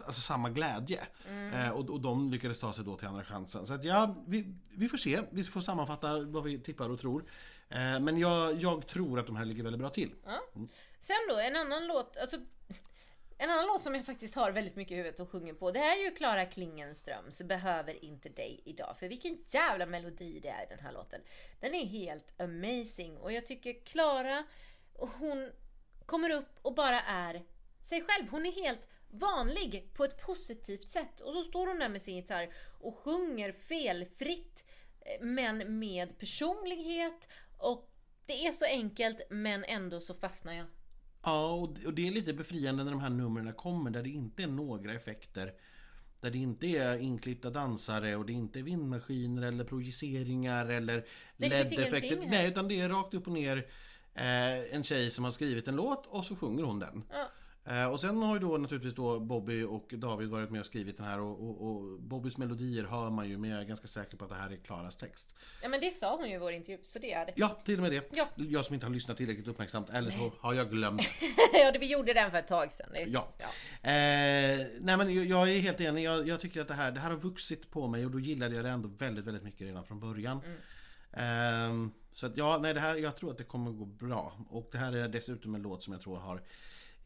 alltså, 0.04 0.20
samma 0.20 0.50
glädje. 0.50 1.00
Mm. 1.28 1.54
Eh, 1.54 1.70
och, 1.70 1.90
och 1.90 2.00
de 2.00 2.30
lyckades 2.30 2.60
ta 2.60 2.72
sig 2.72 2.84
då 2.84 2.96
till 2.96 3.06
andra 3.08 3.24
chansen. 3.24 3.66
Så 3.66 3.74
att 3.74 3.84
ja, 3.84 4.14
vi, 4.26 4.54
vi 4.76 4.88
får 4.88 4.98
se. 4.98 5.20
Vi 5.30 5.42
får 5.42 5.60
sammanfatta 5.60 6.20
vad 6.20 6.42
vi 6.44 6.58
tippar 6.58 6.90
och 6.90 7.00
tror. 7.00 7.24
Eh, 7.68 8.00
men 8.00 8.18
jag, 8.18 8.54
jag 8.62 8.86
tror 8.86 9.18
att 9.20 9.26
de 9.26 9.36
här 9.36 9.44
ligger 9.44 9.62
väldigt 9.62 9.80
bra 9.80 9.88
till. 9.88 10.10
Ja. 10.26 10.40
Sen 11.08 11.16
då, 11.28 11.38
en 11.38 11.56
annan 11.56 11.86
låt. 11.86 12.16
Alltså, 12.16 12.36
en 13.38 13.50
annan 13.50 13.66
låt 13.66 13.80
som 13.80 13.94
jag 13.94 14.06
faktiskt 14.06 14.34
har 14.34 14.50
väldigt 14.50 14.76
mycket 14.76 14.92
i 14.92 14.96
huvudet 14.96 15.20
och 15.20 15.30
sjunger 15.30 15.54
på. 15.54 15.70
Det 15.70 15.80
är 15.80 16.04
ju 16.04 16.10
Klara 16.10 16.44
Klingenströms 16.44 17.42
Behöver 17.42 18.04
inte 18.04 18.28
dig 18.28 18.62
idag. 18.64 18.96
För 18.98 19.08
vilken 19.08 19.44
jävla 19.46 19.86
melodi 19.86 20.40
det 20.40 20.48
är 20.48 20.62
i 20.62 20.66
den 20.68 20.78
här 20.78 20.92
låten. 20.92 21.20
Den 21.60 21.74
är 21.74 21.86
helt 21.86 22.40
amazing. 22.40 23.16
Och 23.16 23.32
jag 23.32 23.46
tycker 23.46 23.84
Klara, 23.84 24.44
hon 24.92 25.50
kommer 26.06 26.30
upp 26.30 26.58
och 26.62 26.74
bara 26.74 27.00
är 27.00 27.42
sig 27.80 28.02
själv. 28.02 28.28
Hon 28.30 28.46
är 28.46 28.52
helt 28.52 28.88
vanlig 29.10 29.90
på 29.94 30.04
ett 30.04 30.22
positivt 30.22 30.88
sätt. 30.88 31.20
Och 31.20 31.32
så 31.32 31.44
står 31.44 31.66
hon 31.66 31.78
där 31.78 31.88
med 31.88 32.02
sin 32.02 32.16
gitarr 32.16 32.54
och 32.80 32.98
sjunger 32.98 33.52
felfritt. 33.52 34.64
Eh, 35.00 35.20
men 35.20 35.78
med 35.78 36.18
personlighet. 36.18 37.28
Och 37.58 37.90
det 38.26 38.46
är 38.46 38.52
så 38.52 38.64
enkelt 38.64 39.20
men 39.30 39.64
ändå 39.64 40.00
så 40.00 40.14
fastnar 40.14 40.52
jag. 40.52 40.66
Ja, 41.22 41.52
och 41.86 41.94
det 41.94 42.08
är 42.08 42.10
lite 42.10 42.32
befriande 42.32 42.84
när 42.84 42.90
de 42.90 43.00
här 43.00 43.10
numren 43.10 43.52
kommer 43.52 43.90
där 43.90 44.02
det 44.02 44.08
inte 44.08 44.42
är 44.42 44.46
några 44.46 44.92
effekter. 44.92 45.52
Där 46.20 46.30
det 46.30 46.38
inte 46.38 46.66
är 46.66 46.98
inklippta 46.98 47.50
dansare 47.50 48.16
och 48.16 48.26
det 48.26 48.32
inte 48.32 48.58
är 48.58 48.62
vindmaskiner 48.62 49.42
eller 49.42 49.64
projiceringar 49.64 50.66
eller 50.66 51.06
LED-effekter. 51.36 52.26
Nej, 52.28 52.48
utan 52.48 52.68
det 52.68 52.80
är 52.80 52.88
rakt 52.88 53.14
upp 53.14 53.26
och 53.26 53.32
ner 53.32 53.56
eh, 54.14 54.74
en 54.74 54.82
tjej 54.82 55.10
som 55.10 55.24
har 55.24 55.30
skrivit 55.30 55.68
en 55.68 55.76
låt 55.76 56.06
och 56.06 56.24
så 56.24 56.36
sjunger 56.36 56.64
hon 56.64 56.78
den. 56.78 57.04
Ja. 57.12 57.30
Eh, 57.64 57.86
och 57.86 58.00
sen 58.00 58.22
har 58.22 58.34
ju 58.34 58.40
då 58.40 58.58
naturligtvis 58.58 58.94
då 58.94 59.20
Bobby 59.20 59.62
och 59.62 59.94
David 59.96 60.28
varit 60.28 60.50
med 60.50 60.60
och 60.60 60.66
skrivit 60.66 60.96
den 60.96 61.06
här 61.06 61.20
och, 61.20 61.48
och, 61.48 61.66
och 61.66 62.00
Bobbys 62.00 62.36
melodier 62.36 62.84
hör 62.84 63.10
man 63.10 63.28
ju 63.28 63.38
men 63.38 63.50
jag 63.50 63.60
är 63.60 63.64
ganska 63.64 63.86
säker 63.86 64.16
på 64.16 64.24
att 64.24 64.30
det 64.30 64.36
här 64.36 64.50
är 64.50 64.56
Klaras 64.56 64.96
text. 64.96 65.34
ja 65.62 65.68
men 65.68 65.80
det 65.80 65.90
sa 65.90 66.16
hon 66.16 66.28
ju 66.28 66.34
i 66.34 66.38
vår 66.38 66.52
intervju, 66.52 66.78
så 66.84 66.98
det 66.98 67.12
är 67.12 67.26
det. 67.26 67.32
Ja, 67.36 67.60
till 67.64 67.74
och 67.74 67.82
med 67.82 67.92
det. 67.92 68.08
Ja. 68.12 68.28
Jag 68.36 68.64
som 68.64 68.74
inte 68.74 68.86
har 68.86 68.92
lyssnat 68.92 69.16
tillräckligt 69.16 69.48
uppmärksamt 69.48 69.90
eller 69.90 70.10
så 70.10 70.32
har 70.40 70.54
jag 70.54 70.70
glömt. 70.70 71.02
ja, 71.52 71.72
vi 71.80 71.92
gjorde 71.92 72.12
den 72.12 72.30
för 72.30 72.38
ett 72.38 72.46
tag 72.46 72.72
sedan. 72.72 72.88
Ja. 73.06 73.28
ja. 73.38 73.46
Eh, 73.90 74.66
nej 74.80 74.96
men 74.96 75.28
jag, 75.28 75.50
är 75.50 75.58
helt 75.58 75.80
enig. 75.80 76.02
Jag, 76.02 76.28
jag 76.28 76.40
tycker 76.40 76.60
att 76.60 76.68
det 76.68 76.74
här, 76.74 76.92
det 76.92 77.00
här 77.00 77.10
har 77.10 77.16
vuxit 77.16 77.70
på 77.70 77.86
mig 77.86 78.04
och 78.04 78.10
då 78.10 78.20
gillade 78.20 78.54
jag 78.54 78.64
det 78.64 78.70
ändå 78.70 78.88
väldigt, 78.88 79.24
väldigt 79.24 79.42
mycket 79.42 79.60
redan 79.60 79.84
från 79.84 80.00
början. 80.00 80.40
Eh, 81.12 81.88
så 82.12 82.26
att 82.26 82.36
ja, 82.36 82.58
nej 82.62 82.74
det 82.74 82.80
här, 82.80 82.96
jag 82.96 83.16
tror 83.16 83.30
att 83.30 83.38
det 83.38 83.44
kommer 83.44 83.70
gå 83.70 83.84
bra. 83.84 84.32
Och 84.50 84.68
det 84.72 84.78
här 84.78 84.92
är 84.92 85.08
dessutom 85.08 85.54
en 85.54 85.62
låt 85.62 85.82
som 85.82 85.92
jag 85.92 86.02
tror 86.02 86.16
har 86.16 86.42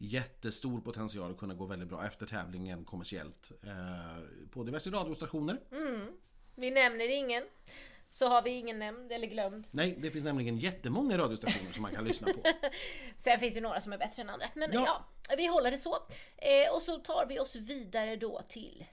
jättestor 0.03 0.81
potential 0.81 1.31
att 1.31 1.37
kunna 1.37 1.53
gå 1.53 1.65
väldigt 1.65 1.89
bra 1.89 2.05
efter 2.05 2.25
tävlingen 2.25 2.85
kommersiellt. 2.85 3.51
Eh, 3.63 4.49
på 4.51 4.63
diverse 4.63 4.89
radiostationer. 4.89 5.59
Vi 6.55 6.71
nämner 6.71 7.09
ingen. 7.09 7.43
Så 8.09 8.27
har 8.27 8.41
vi 8.41 8.49
ingen 8.49 8.79
nämnd 8.79 9.11
eller 9.11 9.27
glömd. 9.27 9.67
Nej, 9.71 9.97
det 10.01 10.11
finns 10.11 10.23
nämligen 10.25 10.57
jättemånga 10.57 11.17
radiostationer 11.17 11.71
som 11.73 11.81
man 11.81 11.91
kan 11.95 12.03
lyssna 12.05 12.33
på. 12.33 12.43
Sen 13.17 13.39
finns 13.39 13.53
det 13.53 13.61
några 13.61 13.81
som 13.81 13.93
är 13.93 13.97
bättre 13.97 14.21
än 14.21 14.29
andra. 14.29 14.45
Men 14.53 14.73
Ja. 14.73 15.05
ja, 15.29 15.35
vi 15.37 15.47
håller 15.47 15.71
det 15.71 15.77
så. 15.77 15.95
Eh, 16.37 16.75
och 16.75 16.81
så 16.81 16.97
tar 16.99 17.25
vi 17.25 17.39
oss 17.39 17.55
vidare 17.55 18.15
då 18.15 18.41
till 18.49 18.85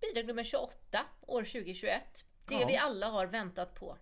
bidrag 0.00 0.26
nummer 0.26 0.44
28 0.44 1.04
år 1.26 1.42
2021. 1.44 2.24
Det 2.48 2.54
Ja. 2.54 2.66
vi 2.66 2.76
alla 2.76 3.06
har 3.08 3.26
väntat 3.26 3.74
på. 3.74 3.96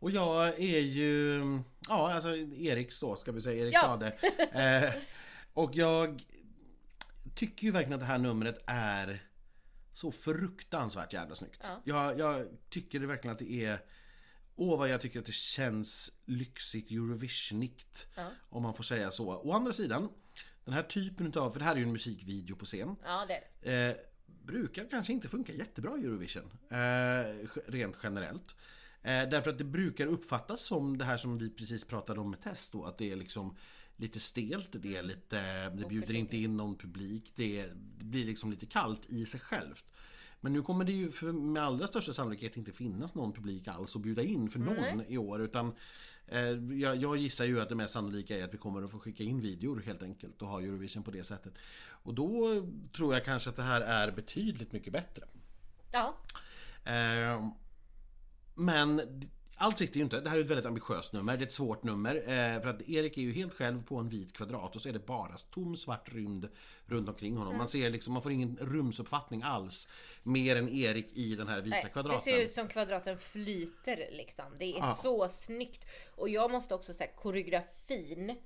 Och 0.00 0.10
jag 0.10 0.48
är 0.48 0.80
ju, 0.80 1.40
ja 1.88 2.12
alltså 2.12 2.36
Eriks 2.36 3.00
då 3.00 3.16
ska 3.16 3.32
vi 3.32 3.40
säga, 3.40 3.62
Erik 3.64 3.74
Ja. 3.74 3.80
Sade. 3.80 4.12
Eh, 4.52 4.92
och 5.58 5.76
jag 5.76 6.22
tycker 7.34 7.64
ju 7.64 7.70
verkligen 7.70 7.94
att 7.94 8.00
det 8.00 8.06
här 8.06 8.18
numret 8.18 8.62
är 8.66 9.22
så 9.92 10.12
fruktansvärt 10.12 11.12
jävla 11.12 11.34
snyggt. 11.34 11.60
Ja. 11.62 11.80
Jag, 11.84 12.18
jag 12.18 12.46
tycker 12.70 13.00
det 13.00 13.06
verkligen 13.06 13.32
att 13.32 13.38
det 13.38 13.64
är 13.64 13.78
Åh 14.60 14.78
vad 14.78 14.88
jag 14.88 15.00
tycker 15.00 15.18
att 15.18 15.26
det 15.26 15.34
känns 15.34 16.12
lyxigt 16.24 16.90
Eurovisionigt. 16.90 18.06
Ja. 18.14 18.30
Om 18.48 18.62
man 18.62 18.74
får 18.74 18.84
säga 18.84 19.10
så. 19.10 19.28
Å 19.28 19.52
andra 19.52 19.72
sidan, 19.72 20.08
den 20.64 20.74
här 20.74 20.82
typen 20.82 21.32
av, 21.36 21.52
för 21.52 21.58
det 21.58 21.64
här 21.64 21.72
är 21.72 21.76
ju 21.76 21.82
en 21.82 21.92
musikvideo 21.92 22.56
på 22.56 22.64
scen. 22.64 22.96
Ja, 23.04 23.26
det 23.28 23.34
är 23.34 23.44
det. 23.60 23.90
Eh, 23.90 23.96
brukar 24.26 24.90
kanske 24.90 25.12
inte 25.12 25.28
funka 25.28 25.52
jättebra 25.52 25.98
i 25.98 26.04
Eurovision. 26.04 26.50
Eh, 26.70 27.48
rent 27.66 27.96
generellt. 28.02 28.56
Eh, 29.02 29.28
därför 29.28 29.50
att 29.50 29.58
det 29.58 29.64
brukar 29.64 30.06
uppfattas 30.06 30.62
som 30.62 30.98
det 30.98 31.04
här 31.04 31.18
som 31.18 31.38
vi 31.38 31.50
precis 31.50 31.84
pratade 31.84 32.20
om 32.20 32.30
med 32.30 32.42
test 32.42 32.72
då. 32.72 32.84
Att 32.84 32.98
det 32.98 33.12
är 33.12 33.16
liksom 33.16 33.56
lite 33.98 34.20
stelt, 34.20 34.68
det 34.72 34.96
är 34.96 35.02
lite, 35.02 35.70
det 35.70 35.88
bjuder 35.88 36.14
inte 36.14 36.36
in 36.36 36.56
någon 36.56 36.76
publik. 36.76 37.32
Det, 37.34 37.60
är, 37.60 37.68
det 37.98 38.04
blir 38.04 38.24
liksom 38.24 38.50
lite 38.50 38.66
kallt 38.66 39.00
i 39.06 39.26
sig 39.26 39.40
självt. 39.40 39.84
Men 40.40 40.52
nu 40.52 40.62
kommer 40.62 40.84
det 40.84 40.92
ju 40.92 41.12
för 41.12 41.32
med 41.32 41.62
allra 41.62 41.86
största 41.86 42.12
sannolikhet 42.12 42.56
inte 42.56 42.72
finnas 42.72 43.14
någon 43.14 43.32
publik 43.32 43.68
alls 43.68 43.96
att 43.96 44.02
bjuda 44.02 44.22
in 44.22 44.50
för 44.50 44.58
någon 44.58 45.04
i 45.08 45.18
år. 45.18 45.42
Utan 45.42 45.72
eh, 46.26 46.40
jag, 46.80 46.96
jag 46.96 47.16
gissar 47.16 47.44
ju 47.44 47.60
att 47.60 47.68
det 47.68 47.74
mest 47.74 47.94
sannolika 47.94 48.38
är 48.38 48.44
att 48.44 48.54
vi 48.54 48.58
kommer 48.58 48.82
att 48.82 48.90
få 48.90 48.98
skicka 48.98 49.24
in 49.24 49.40
videor 49.40 49.82
helt 49.86 50.02
enkelt 50.02 50.42
och 50.42 50.48
ha 50.48 50.60
Eurovision 50.60 51.02
på 51.02 51.10
det 51.10 51.24
sättet. 51.24 51.54
Och 51.80 52.14
då 52.14 52.62
tror 52.92 53.14
jag 53.14 53.24
kanske 53.24 53.50
att 53.50 53.56
det 53.56 53.62
här 53.62 53.80
är 53.80 54.10
betydligt 54.10 54.72
mycket 54.72 54.92
bättre. 54.92 55.24
Ja, 55.92 56.14
Eh, 56.88 57.48
men 58.54 59.00
allt 59.58 59.78
sitter 59.78 59.96
ju 59.96 60.02
inte. 60.02 60.20
Det 60.20 60.30
här 60.30 60.36
är 60.36 60.40
ett 60.40 60.46
väldigt 60.50 60.66
ambitiöst 60.66 61.12
nummer. 61.12 61.36
Det 61.36 61.42
är 61.44 61.46
ett 61.46 61.52
svårt 61.52 61.82
nummer. 61.82 62.14
Eh, 62.16 62.62
för 62.62 62.66
att 62.68 62.88
Erik 62.88 63.18
är 63.18 63.22
ju 63.22 63.32
helt 63.32 63.54
själv 63.54 63.84
på 63.84 63.96
en 63.96 64.08
vit 64.08 64.32
kvadrat 64.32 64.76
och 64.76 64.82
så 64.82 64.88
är 64.88 64.92
det 64.92 65.06
bara 65.06 65.36
tom 65.50 65.76
svart 65.76 66.12
rymd 66.14 66.48
runt 66.86 67.08
omkring 67.08 67.36
honom. 67.36 67.56
Man 67.56 67.68
ser 67.68 67.90
liksom, 67.90 68.12
man 68.12 68.22
får 68.22 68.32
ingen 68.32 68.56
rumsuppfattning 68.60 69.42
alls. 69.44 69.88
Mer 70.22 70.56
än 70.56 70.68
Erik 70.68 71.12
i 71.12 71.34
den 71.34 71.48
här 71.48 71.60
vita 71.60 71.70
nej, 71.76 71.84
det 71.84 71.90
kvadraten. 71.90 72.20
ser 72.20 72.38
ut 72.38 72.52
som 72.52 72.68
kvadraten 72.68 73.18
flyter 73.18 74.08
liksom. 74.12 74.44
Det 74.58 74.64
är 74.64 74.78
Ja. 74.78 74.98
så 75.02 75.28
snyggt. 75.28 75.84
Och 76.16 76.28
jag 76.28 76.50
måste 76.50 76.74
också 76.74 76.94
säga 76.94 77.10
koreografin. 77.16 78.36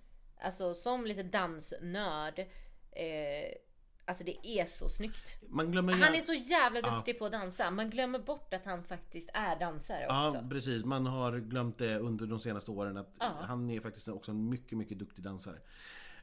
Alltså 0.40 0.74
som 0.74 1.06
lite 1.06 1.22
dansnörd. 1.22 2.38
Eh, 2.38 3.52
alltså 4.04 4.24
det 4.24 4.46
är 4.46 4.66
så 4.66 4.88
snyggt. 4.88 5.38
Man 5.48 5.70
glömmer. 5.72 5.92
Han 5.92 6.14
är 6.14 6.20
så 6.20 6.34
jävla 6.34 6.80
duktig 6.80 7.18
på 7.18 7.26
att 7.26 7.32
dansa. 7.32 7.70
Man 7.70 7.90
glömmer 7.90 8.18
bort 8.18 8.54
att 8.54 8.64
han 8.64 8.82
faktiskt 8.84 9.30
är 9.34 9.58
dansare 9.58 10.04
också. 10.04 10.38
Ja, 10.38 10.44
precis. 10.50 10.84
Man 10.84 11.06
har 11.06 11.38
glömt 11.38 11.78
det 11.78 11.98
under 11.98 12.26
de 12.26 12.40
senaste 12.40 12.70
åren 12.70 12.96
att 12.96 13.14
Ja. 13.18 13.32
han 13.40 13.70
är 13.70 13.80
faktiskt 13.80 14.08
också 14.08 14.30
en 14.30 14.48
mycket, 14.48 14.78
mycket 14.78 14.98
duktig 14.98 15.24
dansare. 15.24 15.58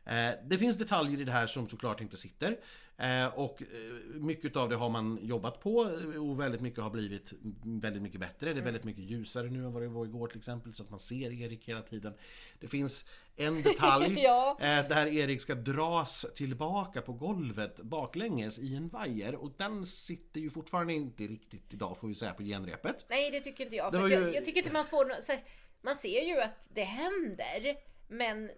Eh, 0.10 0.32
Det 0.46 0.58
finns 0.58 0.78
detaljer 0.78 1.22
i 1.22 1.24
det 1.24 1.32
här 1.32 1.48
som 1.48 1.68
såklart 1.70 2.02
inte 2.02 2.18
sitter. 2.18 2.58
Eh, 2.98 3.26
Och 3.40 3.62
eh, 3.62 3.68
mycket 4.14 4.56
av 4.56 4.70
det 4.70 4.76
har 4.76 4.90
man 4.90 5.20
jobbat 5.22 5.60
på 5.62 5.76
och 6.20 6.40
väldigt 6.40 6.62
mycket 6.62 6.80
har 6.84 6.90
blivit 6.90 7.34
väldigt 7.64 8.02
mycket 8.02 8.20
bättre. 8.20 8.54
Det 8.54 8.60
är 8.60 8.64
väldigt 8.64 8.84
mycket 8.84 9.04
ljusare 9.04 9.50
nu 9.50 9.60
än 9.66 9.74
vad 9.74 9.82
det 9.82 9.88
var 9.88 10.06
igår 10.06 10.28
till 10.28 10.38
exempel 10.38 10.74
så 10.74 10.84
att 10.84 10.90
man 10.90 11.00
ser 11.00 11.42
Erik 11.42 11.70
hela 11.70 11.82
tiden. 11.82 12.14
Det 12.60 12.68
finns 12.68 13.06
en 13.36 13.62
detalj 13.62 14.20
Ja. 14.24 14.58
där 14.90 15.08
Erik 15.08 15.42
ska 15.42 15.56
dras 15.56 16.26
tillbaka 16.36 17.02
på 17.02 17.14
golvet 17.14 17.82
baklänges 17.82 18.60
i 18.60 18.76
en 18.76 18.88
vajer 18.88 19.36
och 19.36 19.52
den 19.58 19.86
sitter 19.86 20.42
ju 20.42 20.50
fortfarande 20.50 20.94
inte 20.94 21.24
riktigt 21.24 21.74
idag 21.74 21.98
får 21.98 22.08
vi 22.08 22.16
säga 22.16 22.34
på 22.34 22.44
genrepet. 22.44 23.06
Nej 23.10 23.32
det 23.32 23.40
tycker 23.40 23.64
inte 23.64 23.76
jag. 23.76 23.94
För 23.94 24.08
ju- 24.08 24.14
jag, 24.14 24.36
jag 24.36 24.46
tycker 24.46 24.58
inte 24.60 24.74
man 24.74 24.88
får 24.88 25.06
nå- 25.06 25.22
så 25.22 25.32
här, 25.32 25.44
Man 25.82 25.96
ser 25.96 26.22
ju 26.22 26.42
att 26.42 26.70
det 26.74 26.84
händer. 26.84 27.76
Men 28.08 28.52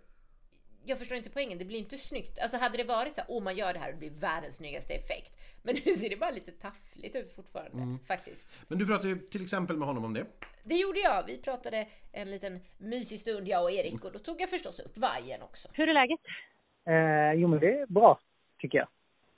jag 0.85 0.99
förstår 0.99 1.17
inte 1.17 1.29
poängen. 1.29 1.57
Det 1.57 1.65
blir 1.65 1.79
inte 1.79 1.97
snyggt. 1.97 2.39
Alltså 2.39 2.57
hade 2.57 2.77
det 2.77 2.83
varit 2.83 3.13
så 3.13 3.21
här, 3.21 3.39
man 3.39 3.55
gör 3.55 3.73
det 3.73 3.79
här 3.79 3.87
och 3.87 3.93
det 3.93 3.99
blir 3.99 4.19
världens 4.19 4.55
snyggaste 4.55 4.93
effekt. 4.93 5.33
Men 5.63 5.75
nu 5.85 5.91
ser 5.91 6.09
det 6.09 6.15
bara 6.15 6.31
lite 6.31 6.51
taffligt 6.51 7.15
ut 7.15 7.35
fortfarande. 7.35 7.77
Mm. 7.77 7.99
Faktiskt. 8.07 8.61
Men 8.67 8.77
du 8.77 8.85
pratade 8.85 9.09
ju 9.09 9.15
till 9.15 9.43
exempel 9.43 9.77
med 9.77 9.87
honom 9.87 10.05
om 10.05 10.13
det. 10.13 10.25
Det 10.63 10.75
gjorde 10.75 10.99
jag. 10.99 11.23
Vi 11.27 11.41
pratade 11.41 11.87
en 12.11 12.31
liten 12.31 12.59
mysig 12.77 13.19
stund 13.19 13.47
jag 13.47 13.63
och 13.63 13.71
Erik 13.71 14.05
och 14.05 14.11
då 14.11 14.19
tog 14.19 14.41
jag 14.41 14.49
förstås 14.49 14.79
upp 14.79 14.97
vajern 14.97 15.41
också. 15.41 15.69
Hur 15.73 15.89
är 15.89 15.93
läget? 15.93 16.19
Eh, 16.87 17.41
jo, 17.41 17.47
men 17.47 17.59
det 17.59 17.79
är 17.79 17.85
bra, 17.85 18.19
tycker 18.57 18.77
jag. 18.77 18.87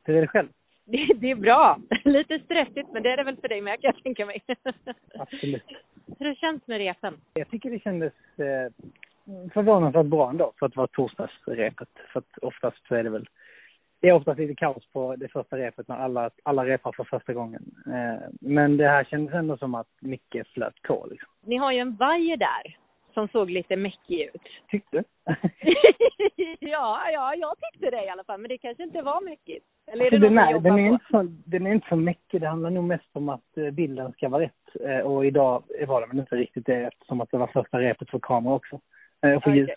Hur 0.03 0.15
är 0.15 0.21
det 0.21 0.27
själv? 0.27 0.49
Det, 0.86 1.13
det 1.15 1.32
är 1.32 1.36
bra. 1.36 1.79
Lite 2.03 2.39
stressigt, 2.39 2.89
men 2.93 3.03
det 3.03 3.10
är 3.10 3.17
det 3.17 3.23
väl 3.23 3.38
för 3.38 3.47
dig 3.47 3.62
med 3.62 3.82
kan 3.82 3.93
jag 3.95 4.03
tänka 4.03 4.25
mig. 4.25 4.43
Absolut. 5.19 5.63
Hur 6.19 6.29
det 6.29 6.36
känns 6.36 6.67
med 6.67 6.77
resan? 6.77 7.21
Jag 7.34 7.49
tycker 7.49 7.71
det 7.71 7.79
kändes 7.79 8.13
eh, 8.38 8.71
förvånansvärt 9.54 10.06
bra 10.06 10.30
ändå 10.30 10.54
för 10.60 10.66
att 10.66 10.76
vara 10.76 10.88
torsdagsrepet. 10.88 11.90
För 12.14 12.20
att 12.20 12.38
oftast 12.42 12.88
så 12.88 12.96
är 12.96 13.04
det 13.04 13.10
väl... 13.10 13.28
Det 14.02 14.10
är 14.10 14.14
oftast 14.14 14.40
lite 14.40 14.56
kaos 14.56 14.88
på 14.94 15.16
det 15.16 15.28
första 15.28 15.58
repet 15.58 15.88
när 15.88 15.96
alla, 15.96 16.30
alla 16.44 16.66
repar 16.66 16.92
för 16.92 17.04
första 17.04 17.34
gången. 17.34 17.64
Eh, 17.88 18.30
men 18.42 18.78
det 18.78 18.88
här 18.88 19.04
kändes 19.04 19.34
ändå 19.34 19.58
som 19.58 19.76
att 19.76 19.88
mycket 20.00 20.48
flöt 20.48 20.82
på 20.82 21.08
liksom. 21.12 21.30
Ni 21.46 21.58
har 21.58 21.72
ju 21.72 21.80
en 21.80 21.96
vajer 21.96 22.38
där 22.38 22.78
som 23.14 23.28
såg 23.28 23.50
lite 23.50 23.76
mäckig 23.76 24.22
ut. 24.22 24.42
Tyckte 24.68 25.04
ja, 26.60 27.00
ja, 27.14 27.36
jag 27.36 27.54
tyckte 27.60 27.90
det 27.90 28.06
i 28.06 28.10
alla 28.10 28.24
fall, 28.24 28.40
men 28.40 28.50
det 28.50 28.58
kanske 28.58 28.84
inte 28.84 29.02
var 29.02 29.22
mäckigt. 29.22 29.66
Eller 29.88 30.06
är 30.06 30.12
det 30.12 30.16
Alltså, 30.16 30.30
den, 30.30 30.38
är, 30.38 30.60
den, 30.60 30.80
är 30.80 30.94
inte 30.94 31.06
så, 31.12 31.24
den 31.46 31.68
är 31.68 31.72
inte 31.72 31.90
så 31.90 31.96
mycket. 31.96 32.42
Det 32.42 32.48
handlar 32.48 32.70
nog 32.70 32.84
mest 32.84 33.10
om 33.14 33.30
att 33.30 33.58
eh, 33.58 33.72
bilden 33.72 34.12
ska 34.12 34.30
vara 34.30 34.44
rätt. 34.44 34.86
Eh, 34.86 35.00
Och 35.00 35.26
idag 35.26 35.64
var 35.88 36.08
den 36.08 36.20
inte 36.20 36.36
riktigt 36.36 36.66
det 36.66 36.76
eftersom 36.76 37.22
att 37.22 37.32
det 37.32 37.38
var 37.38 37.48
första 37.48 37.80
repet 37.80 38.10
för 38.10 38.20
kamera 38.20 38.54
också. 38.54 38.80
Och 39.24 39.36
Okej. 39.36 39.58
ljus. 39.58 39.70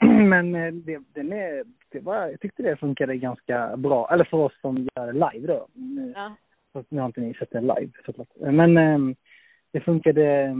Men 0.02 0.54
eh, 0.54 0.72
det, 0.72 0.98
den 1.14 1.32
är, 1.32 1.64
det 1.90 2.00
var, 2.00 2.26
jag 2.26 2.40
tyckte 2.40 2.62
det 2.62 2.76
funkade 2.76 3.16
ganska 3.16 3.76
bra. 3.76 4.08
Eller 4.12 4.24
för 4.24 4.36
oss 4.36 4.60
som 4.60 4.88
gör 4.96 5.06
det 5.06 5.12
live 5.12 5.46
då. 5.46 5.66
Nu, 5.72 6.12
Ja. 6.16 6.34
så 6.72 6.84
nu 6.88 7.00
har 7.00 7.06
inte 7.06 7.20
ni 7.20 7.34
sett 7.34 7.50
den 7.50 7.62
live 7.66 7.90
såklart. 8.06 8.28
Men 8.36 8.76
eh, 8.76 8.98
det 9.72 9.80
funkade, 9.80 10.24
eh, 10.24 10.54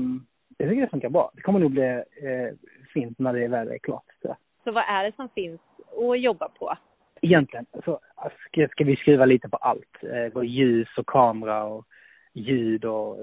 jag 0.58 0.68
tycker 0.68 0.82
det 0.82 0.88
funkar 0.90 1.08
bra. 1.10 1.30
Det 1.34 1.42
kommer 1.42 1.58
nog 1.58 1.70
bli 1.70 1.82
eh, 1.82 2.54
fint 2.92 3.18
när 3.18 3.32
det 3.32 3.48
väl 3.48 3.68
är 3.68 3.78
klart. 3.78 4.04
jag. 4.22 4.36
Så 4.64 4.72
vad 4.72 4.84
är 4.88 5.04
det 5.04 5.16
som 5.16 5.28
finns 5.28 5.60
att 6.10 6.20
jobba 6.20 6.48
på? 6.48 6.76
egentligen 7.20 7.66
så 7.84 8.00
ska, 8.46 8.68
ska 8.68 8.84
vi 8.84 8.96
skruva 8.96 9.24
lite 9.24 9.48
på 9.48 9.56
allt. 9.56 10.02
Eh, 10.02 10.32
både 10.32 10.46
ljus 10.46 10.88
och 10.98 11.06
kamera 11.06 11.64
och 11.64 11.86
ljud 12.32 12.84
och 12.84 13.18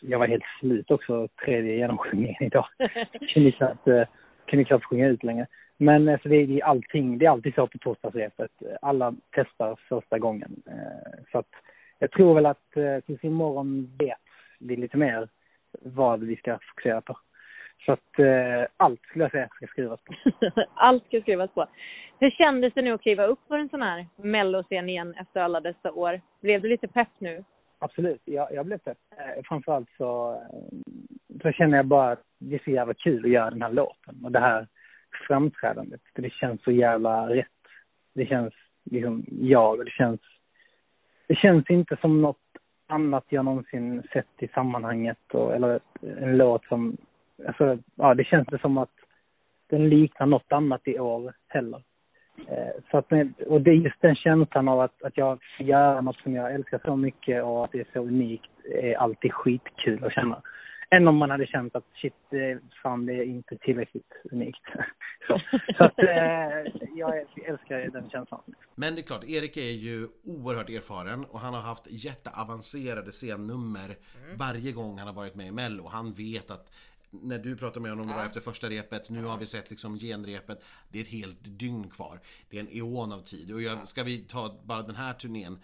jag 0.00 0.18
var 0.18 0.26
helt 0.26 0.44
slut 0.60 0.90
också 0.90 1.28
tredje 1.44 1.76
genomsjungningen 1.76 2.42
idag. 2.42 2.66
kunde 3.34 3.52
knappt, 3.52 3.88
eh, 3.88 4.02
kunde 4.46 4.64
knappt 4.64 4.84
sjunga 4.84 5.06
ut 5.08 5.22
längre. 5.24 5.46
Men 5.76 6.08
alltså, 6.08 6.28
det, 6.28 6.36
är- 6.36 6.46
det 6.46 6.60
är 6.60 6.64
allting, 6.64 7.18
det 7.18 7.26
är 7.26 7.30
alltid 7.30 7.54
så 7.54 7.66
på 7.66 7.78
torsdagsrepet. 7.78 8.50
Alla 8.82 9.14
testar 9.30 9.76
första 9.88 10.18
gången. 10.18 10.62
Eh, 10.66 11.22
så 11.32 11.38
att 11.38 11.50
jag 11.98 12.10
tror 12.10 12.34
väl 12.34 12.46
att 12.46 12.76
eh, 12.76 13.00
tills 13.00 13.24
imorgon 13.24 13.96
vet 13.98 14.18
vi 14.58 14.76
lite 14.76 14.96
mer 14.96 15.28
vad 15.82 16.20
vi 16.24 16.36
ska 16.36 16.58
fokusera 16.62 17.00
på. 17.00 17.16
Så 17.86 17.92
att 17.92 18.18
eh, 18.18 18.66
allt 18.76 19.02
skulle 19.02 19.24
jag 19.24 19.30
säga 19.30 19.48
ska 19.52 19.66
skrivas 19.66 20.00
på. 20.04 20.14
Allt 20.74 21.04
ska 21.06 21.20
skrivas 21.20 21.50
på. 21.50 21.66
Hur 22.18 22.30
kändes 22.30 22.74
det 22.74 22.82
nu 22.82 22.92
att 22.92 23.02
kliva 23.02 23.26
upp 23.26 23.48
på 23.48 23.54
en 23.54 23.68
sån 23.68 23.82
här 23.82 24.06
melloscen 24.16 24.88
igen 24.88 25.14
efter 25.20 25.40
alla 25.40 25.60
dessa 25.60 25.92
år? 25.92 26.20
Blev 26.40 26.62
du 26.62 26.68
lite 26.68 26.88
pepp 26.88 27.08
nu? 27.18 27.44
Absolut, 27.84 28.22
jag, 28.24 28.52
jag 28.52 28.66
blev 28.66 28.78
pepp. 28.78 28.98
Eh, 29.16 29.42
framförallt 29.44 29.88
så, 29.96 30.32
eh, 30.32 31.38
så 31.42 31.52
känner 31.52 31.76
jag 31.76 31.86
bara 31.86 32.12
att 32.12 32.22
det 32.38 32.54
är 32.54 32.60
så 32.64 32.70
jävla 32.70 32.94
kul 32.94 33.24
att 33.24 33.30
göra 33.30 33.50
den 33.50 33.62
här 33.62 33.72
låten 33.72 34.24
och 34.24 34.32
det 34.32 34.40
här 34.40 34.66
framträdandet. 35.26 36.00
För 36.14 36.22
det 36.22 36.32
känns 36.32 36.62
så 36.62 36.70
jävla 36.70 37.28
rätt. 37.28 37.46
Det 38.14 38.26
känns 38.26 38.54
liksom 38.84 39.24
jag 39.28 39.78
och 39.78 39.84
det 39.84 39.90
känns... 39.90 40.20
Det 41.26 41.34
känns 41.34 41.70
inte 41.70 41.96
som 42.00 42.22
något 42.22 42.38
annat 42.86 43.24
jag 43.28 43.44
någonsin 43.44 44.02
sett 44.12 44.42
i 44.42 44.48
sammanhanget 44.48 45.34
och, 45.34 45.54
eller 45.54 45.80
en 46.00 46.36
låt 46.36 46.64
som... 46.64 46.96
Alltså, 47.46 47.78
ja, 47.94 48.14
det 48.14 48.24
känns 48.24 48.48
inte 48.48 48.58
som 48.58 48.78
att 48.78 48.94
den 49.66 49.88
liknar 49.88 50.26
något 50.26 50.52
annat 50.52 50.88
i 50.88 50.98
år 50.98 51.34
heller. 51.48 51.82
Eh, 52.48 52.82
så 52.90 52.98
att, 52.98 53.10
med- 53.10 53.34
och 53.46 53.60
det 53.60 53.70
är 53.70 53.74
just 53.74 54.00
den 54.00 54.14
känslan 54.14 54.68
av 54.68 54.80
att, 54.80 55.02
att 55.02 55.16
jag 55.16 55.38
får 55.56 55.66
göra 55.66 56.00
något 56.00 56.16
som 56.16 56.34
jag 56.34 56.54
älskar 56.54 56.80
så 56.84 56.96
mycket 56.96 57.44
och 57.44 57.64
att 57.64 57.72
det 57.72 57.80
är 57.80 57.86
så 57.92 57.98
unikt 58.00 58.50
är 58.64 58.94
alltid 58.94 59.32
skitkul 59.32 60.04
att 60.04 60.12
känna. 60.12 60.42
Än 60.90 61.08
om 61.08 61.16
man 61.16 61.30
hade 61.30 61.46
känt 61.46 61.76
att 61.76 61.84
shit, 61.94 62.14
det, 62.30 62.58
fan 62.82 63.06
det 63.06 63.12
är 63.12 63.24
inte 63.24 63.56
tillräckligt 63.56 64.12
unikt. 64.32 64.62
Så, 65.26 65.40
så 65.78 65.84
att 65.84 65.98
eh, 65.98 66.72
jag 66.94 67.18
älskar 67.46 67.90
den 67.92 68.10
känslan. 68.10 68.40
Men 68.74 68.94
det 68.94 69.00
är 69.00 69.02
klart, 69.02 69.24
Erik 69.24 69.56
är 69.56 69.72
ju 69.88 70.08
oerhört 70.24 70.70
erfaren 70.70 71.24
och 71.24 71.38
han 71.40 71.54
har 71.54 71.60
haft 71.60 71.86
jätteavancerade 71.90 73.10
scennummer 73.10 73.96
varje 74.38 74.72
gång 74.72 74.98
han 74.98 75.06
har 75.06 75.14
varit 75.14 75.34
med 75.34 75.46
i 75.46 75.52
Mello. 75.52 75.86
Han 75.88 76.12
vet 76.12 76.50
att 76.50 76.66
när 77.22 77.38
du 77.38 77.56
pratar 77.56 77.80
med 77.80 77.90
honom, 77.90 78.08
var 78.08 78.24
efter 78.24 78.40
första 78.40 78.70
repet, 78.70 79.10
nu 79.10 79.24
har 79.24 79.38
vi 79.38 79.46
sett 79.46 79.70
liksom 79.70 79.98
genrepet. 79.98 80.62
Det 80.88 80.98
är 80.98 81.02
ett 81.02 81.08
helt 81.08 81.38
dygn 81.42 81.90
kvar. 81.90 82.20
Det 82.50 82.56
är 82.56 82.60
en 82.60 82.68
eon 82.68 83.12
av 83.12 83.20
tid. 83.20 83.52
Och 83.52 83.62
jag, 83.62 83.88
ska 83.88 84.02
vi 84.02 84.18
ta 84.18 84.60
bara 84.64 84.82
den 84.82 84.96
här 84.96 85.14
turnén. 85.14 85.58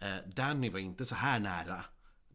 Eh, 0.00 0.16
Danny 0.34 0.70
var 0.70 0.78
inte 0.78 1.04
så 1.04 1.14
här 1.14 1.38
nära 1.38 1.84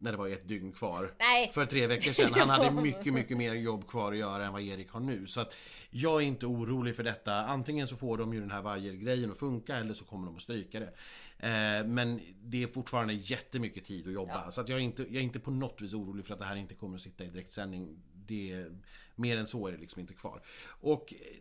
när 0.00 0.12
det 0.12 0.18
var 0.18 0.28
ett 0.28 0.48
dygn 0.48 0.72
kvar. 0.72 1.14
Nej. 1.18 1.50
För 1.52 1.66
tre 1.66 1.86
veckor 1.86 2.12
sedan. 2.12 2.32
Han 2.34 2.48
hade 2.48 2.70
mycket, 2.82 3.14
mycket 3.14 3.36
mer 3.36 3.54
jobb 3.54 3.88
kvar 3.88 4.12
att 4.12 4.18
göra 4.18 4.46
än 4.46 4.52
vad 4.52 4.62
Erik 4.62 4.90
har 4.90 5.00
nu. 5.00 5.26
Så 5.26 5.40
att 5.40 5.54
jag 5.90 6.22
är 6.22 6.26
inte 6.26 6.46
orolig 6.46 6.96
för 6.96 7.02
detta. 7.02 7.34
Antingen 7.34 7.88
så 7.88 7.96
får 7.96 8.18
de 8.18 8.34
ju 8.34 8.40
den 8.40 8.50
här 8.50 8.62
vajergrejen 8.62 9.32
att 9.32 9.38
funka 9.38 9.76
eller 9.76 9.94
så 9.94 10.04
kommer 10.04 10.26
de 10.26 10.36
att 10.36 10.42
stryka 10.42 10.80
det. 10.80 10.92
Eh, 11.38 11.86
men 11.86 12.20
det 12.42 12.62
är 12.62 12.66
fortfarande 12.66 13.12
jättemycket 13.12 13.84
tid 13.84 14.06
att 14.06 14.12
jobba. 14.12 14.50
Så 14.50 14.60
att 14.60 14.68
jag, 14.68 14.78
är 14.78 14.82
inte, 14.82 15.02
jag 15.02 15.16
är 15.16 15.20
inte 15.20 15.40
på 15.40 15.50
något 15.50 15.80
vis 15.80 15.94
orolig 15.94 16.26
för 16.26 16.34
att 16.34 16.40
det 16.40 16.46
här 16.46 16.56
inte 16.56 16.74
kommer 16.74 16.94
att 16.94 17.02
sitta 17.02 17.24
i 17.24 17.28
direktsändning. 17.28 18.02
Det 18.30 18.66
mer 19.14 19.36
än 19.36 19.46
så 19.46 19.66
är 19.66 19.72
det 19.72 19.78
liksom 19.78 20.00
inte 20.00 20.14
kvar. 20.14 20.42
Och 20.80 21.14
eh, 21.14 21.36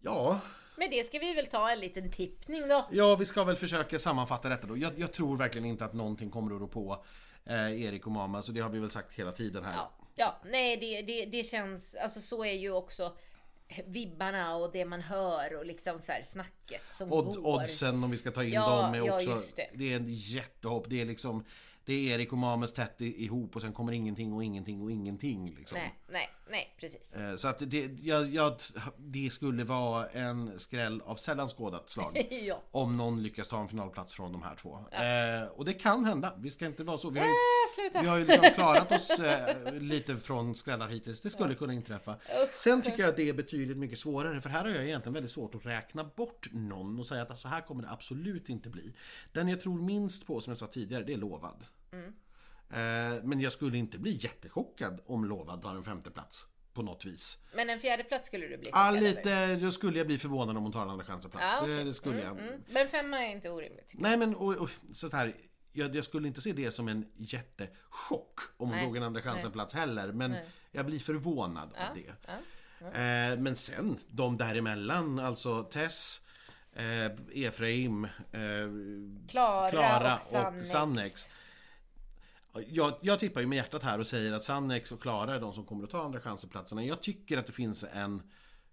ja, 0.00 0.40
Men 0.76 0.90
det 0.90 1.06
ska 1.06 1.18
vi 1.18 1.34
väl 1.34 1.46
ta 1.46 1.70
en 1.70 1.80
liten 1.80 2.10
tippning 2.10 2.68
då. 2.68 2.88
Ja, 2.92 3.16
vi 3.16 3.24
ska 3.24 3.44
väl 3.44 3.56
försöka 3.56 3.98
sammanfatta 3.98 4.48
detta 4.48 4.66
då. 4.66 4.76
Jag, 4.76 4.98
jag 4.98 5.12
tror 5.12 5.36
verkligen 5.36 5.66
inte 5.66 5.84
att 5.84 5.92
någonting 5.92 6.30
kommer 6.30 6.54
att 6.54 6.60
rå 6.60 6.66
på 6.68 7.04
eh, 7.44 7.82
Erik 7.82 8.06
och 8.06 8.12
Mama, 8.12 8.42
så 8.42 8.52
det 8.52 8.60
har 8.60 8.70
vi 8.70 8.78
väl 8.78 8.90
sagt 8.90 9.12
hela 9.12 9.32
tiden 9.32 9.64
här. 9.64 9.74
Ja, 9.74 9.90
ja 10.14 10.40
nej 10.44 10.76
det, 10.76 11.02
det, 11.02 11.24
det 11.24 11.44
känns, 11.44 11.94
alltså 11.94 12.20
så 12.20 12.44
är 12.44 12.52
ju 12.52 12.70
också 12.70 13.16
vibbarna 13.86 14.56
och 14.56 14.72
det 14.72 14.84
man 14.84 15.00
hör 15.00 15.56
och 15.56 15.66
liksom 15.66 16.00
så 16.00 16.12
här 16.12 16.22
snacket 16.22 16.82
som 16.90 17.12
Odds, 17.12 17.36
går. 17.36 17.62
oddsen 17.62 18.04
om 18.04 18.10
vi 18.10 18.16
ska 18.16 18.30
ta 18.30 18.44
in 18.44 18.52
Ja, 18.52 18.82
dem 18.82 18.94
är 18.94 19.06
ja, 19.06 19.14
också... 19.14 19.30
just 19.30 19.56
det. 19.56 19.68
det. 19.74 19.92
är 19.92 19.96
en 19.96 20.06
jättehopp. 20.08 20.84
Det 20.88 21.00
är 21.00 21.04
liksom... 21.04 21.44
Det 21.86 21.92
är 21.94 22.14
Erik 22.14 22.32
och 22.32 22.38
Mames 22.38 22.72
tätt 22.72 23.00
ihop 23.00 23.56
och 23.56 23.62
sen 23.62 23.72
kommer 23.72 23.92
ingenting 23.92 24.32
och 24.32 24.44
ingenting 24.44 24.82
och 24.82 24.90
ingenting 24.90 25.54
liksom. 25.58 25.78
Nej, 25.78 25.94
nej, 26.08 26.28
nej, 26.50 26.74
precis. 26.80 27.12
Eh, 27.12 27.36
Så 27.36 27.48
att 27.48 27.58
det, 27.58 27.90
jag, 28.02 28.34
jag, 28.34 28.56
det 28.96 29.30
skulle 29.30 29.64
vara 29.64 30.06
en 30.08 30.58
skräll 30.58 31.00
av 31.00 31.16
sällan 31.16 31.48
skådat 31.48 31.90
slag. 31.90 32.26
ja. 32.42 32.62
Om 32.70 32.96
någon 32.96 33.22
lyckas 33.22 33.48
ta 33.48 33.60
en 33.60 33.68
finalplats 33.68 34.14
från 34.14 34.32
de 34.32 34.42
här 34.42 34.54
två. 34.56 34.78
Eh, 34.90 35.48
och 35.48 35.64
det 35.64 35.72
kan 35.72 36.04
hända. 36.04 36.34
Vi 36.38 36.50
ska 36.50 36.66
inte 36.66 36.84
vara 36.84 36.98
så. 36.98 37.10
Vi 37.10 37.20
har 37.20 37.26
ju, 37.26 37.32
Äh, 37.96 38.02
vi 38.02 38.08
har 38.08 38.18
ju 38.18 38.24
liksom 38.24 38.50
klarat 38.54 38.92
oss 38.92 39.10
eh, 39.10 39.72
lite 39.74 40.16
från 40.16 40.54
skrällar 40.54 40.88
hittills. 40.88 41.20
Det 41.20 41.30
skulle 41.30 41.54
kunna 41.54 41.72
inträffa. 41.72 42.16
Sen 42.54 42.82
tycker 42.82 42.98
jag 43.00 43.08
att 43.08 43.16
det 43.16 43.28
är 43.28 43.32
betydligt 43.32 43.76
mycket 43.76 43.98
svårare. 43.98 44.40
För 44.40 44.50
här 44.50 44.64
har 44.64 44.70
jag 44.70 44.84
egentligen 44.84 45.14
väldigt 45.14 45.32
svårt 45.32 45.54
att 45.54 45.66
räkna 45.66 46.04
bort 46.04 46.48
någon 46.52 46.98
och 46.98 47.06
säga 47.06 47.22
att 47.22 47.38
så 47.38 47.48
här 47.48 47.60
kommer 47.60 47.82
det 47.82 47.90
absolut 47.90 48.48
inte 48.48 48.68
bli. 48.68 48.92
Den 49.32 49.48
jag 49.48 49.60
tror 49.60 49.82
minst 49.82 50.26
på, 50.26 50.40
som 50.40 50.50
jag 50.50 50.58
sa 50.58 50.66
tidigare, 50.66 51.04
det 51.04 51.12
är 51.12 51.16
Lovad. 51.16 51.64
Eh, 52.70 53.22
men 53.24 53.40
jag 53.40 53.52
skulle 53.52 53.78
inte 53.78 53.98
bli 53.98 54.12
jättechockad 54.20 55.00
om 55.06 55.24
Lovad 55.24 55.62
tar 55.62 55.74
en 55.76 55.84
femte 55.84 56.10
plats 56.10 56.46
på 56.72 56.82
något 56.82 57.04
vis. 57.04 57.38
Men 57.54 57.70
en 57.70 57.80
fjärde 57.80 58.04
plats 58.04 58.26
skulle 58.26 58.46
du 58.46 58.56
bli 58.58 58.70
Ja, 58.72 58.78
chockad 58.78 58.96
över. 58.96 59.00
lite, 59.16 59.56
då 59.56 59.72
skulle 59.72 59.98
jag 59.98 60.06
bli 60.06 60.18
förvånad 60.18 60.56
om 60.56 60.62
hon 60.62 60.72
tar 60.72 60.82
en 60.82 60.90
andra 60.90 61.04
chansen 61.04 61.30
plats. 61.30 61.52
Ja, 61.56 61.62
okej. 61.62 61.74
det, 61.76 61.84
det 61.84 61.94
skulle 61.94 62.22
jag. 62.22 62.38
Mm. 62.38 62.60
Men 62.68 62.88
femma 62.88 63.18
är 63.18 63.30
inte 63.32 63.50
orimligt. 63.50 63.92
Nej 63.94 64.16
men 64.16 64.34
och, 64.36 64.54
och, 64.56 64.70
så 64.92 65.08
här, 65.08 65.36
jag, 65.72 65.96
jag 65.96 66.04
skulle 66.04 66.28
inte 66.28 66.40
se 66.40 66.52
det 66.52 66.70
som 66.70 66.88
en 66.88 67.06
jättechock 67.16 68.40
om 68.56 68.70
hon 68.70 68.80
tog 68.84 68.96
en 68.96 69.02
andra 69.02 69.22
chansen 69.22 69.52
plats 69.52 69.74
heller. 69.74 70.12
Men 70.12 70.30
Nej. 70.30 70.48
jag 70.72 70.86
blir 70.86 70.98
förvånad 70.98 71.70
Ja, 71.76 71.88
av 71.88 71.94
det. 71.94 72.12
ja. 72.26 72.32
Eh, 72.86 73.38
men 73.38 73.56
sen 73.56 73.96
de 74.08 74.36
däremellan, 74.36 75.18
alltså 75.18 75.62
Tess, 75.62 76.20
eh, 76.72 77.44
Efraim, 77.46 78.04
eh, 78.04 78.10
Klara, 79.28 79.70
Klara 79.70 80.14
och 80.16 80.58
och 80.60 80.66
Sannex. 80.66 81.30
Jag, 82.68 82.94
jag 83.00 83.18
tippar 83.18 83.40
ju 83.40 83.46
med 83.46 83.56
hjärtat 83.56 83.82
här 83.82 83.98
och 84.00 84.06
säger 84.06 84.32
att 84.32 84.44
Sannex 84.44 84.92
och 84.92 85.02
Klara 85.02 85.34
är 85.34 85.40
de 85.40 85.52
som 85.52 85.64
kommer 85.64 85.84
att 85.84 85.90
ta 85.90 86.02
andra 86.02 86.20
chansen-platserna. 86.20 86.84
Jag 86.84 87.02
tycker 87.02 87.38
att 87.38 87.46
det 87.46 87.52
finns 87.52 87.84
en 87.92 88.22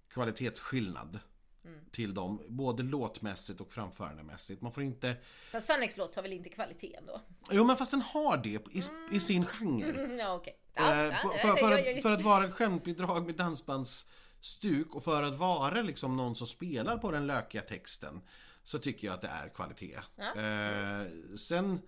kvalitetsskillnad 0.10 1.20
Mm. 1.66 1.80
till 1.92 2.14
dem, 2.14 2.42
både 2.48 2.84
låtmässigt 2.84 3.62
och 3.62 3.72
framförandemässigt. 3.72 4.62
Man 4.62 4.72
får 4.72 4.84
inte... 4.84 5.16
Fast 5.52 5.68
Sannex 5.68 5.98
låt 5.98 6.16
har 6.16 6.22
väl 6.24 6.34
inte 6.34 6.50
kvalitet 6.50 6.96
ändå? 6.96 7.22
Jo 7.52 7.64
men 7.64 7.78
fast 7.78 7.92
den 7.92 8.02
har 8.02 8.38
det 8.38 8.50
i, 8.50 8.84
i 9.12 9.20
sin 9.20 9.46
genre. 9.46 9.90
Mm, 9.90 10.20
ja. 10.20 10.44
Ja, 10.74 10.94
Eh, 10.94 11.00
ja, 11.04 11.14
på- 11.24 11.34
ja, 11.34 11.40
för, 11.42 11.56
för, 11.56 11.72
ja, 11.78 11.96
att, 11.98 12.02
för 12.04 12.12
att 12.12 12.22
vara 12.22 12.46
ett 12.46 12.54
skämtbidrag 12.54 13.26
med 13.26 13.36
dansbandsstuk 13.36 14.96
och 14.96 15.04
för 15.04 15.24
att 15.24 15.36
vara 15.38 15.82
liksom 15.82 16.18
någon 16.18 16.36
som 16.36 16.48
spelar 16.48 16.98
på 16.98 17.12
den 17.12 17.28
lökiga 17.28 17.62
texten 17.62 18.22
så 18.64 18.80
tycker 18.80 19.08
jag 19.08 19.14
att 19.14 19.22
det 19.22 19.28
är 19.28 19.50
kvalitet. 19.50 20.00
Ja. 20.16 20.42
Eh, 20.42 21.08
sen 21.38 21.82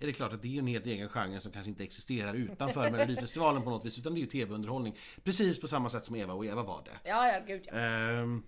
är 0.00 0.06
det 0.06 0.12
klart 0.12 0.32
att 0.32 0.42
det 0.42 0.56
är 0.56 0.58
en 0.58 0.66
helt 0.66 0.86
egen 0.86 1.08
genre 1.08 1.40
som 1.40 1.52
kanske 1.52 1.70
inte 1.70 1.84
existerar 1.84 2.34
utanför 2.34 2.90
Melodifestivalen 2.90 3.62
på 3.62 3.70
något 3.70 3.84
vis 3.84 3.98
utan 3.98 4.14
det 4.14 4.18
är 4.18 4.22
ju 4.22 4.26
tv-underhållning. 4.26 4.98
Precis 5.24 5.60
på 5.60 5.68
samma 5.68 5.90
sätt 5.90 6.04
som 6.04 6.16
Eva 6.16 6.32
och 6.32 6.46
Eva 6.46 6.62
var 6.62 6.82
det. 6.84 7.08
Ja, 7.08 7.32
ja, 7.32 7.40
gud 7.46 7.62
ja. 7.66 7.72
Ehm, 7.72 8.42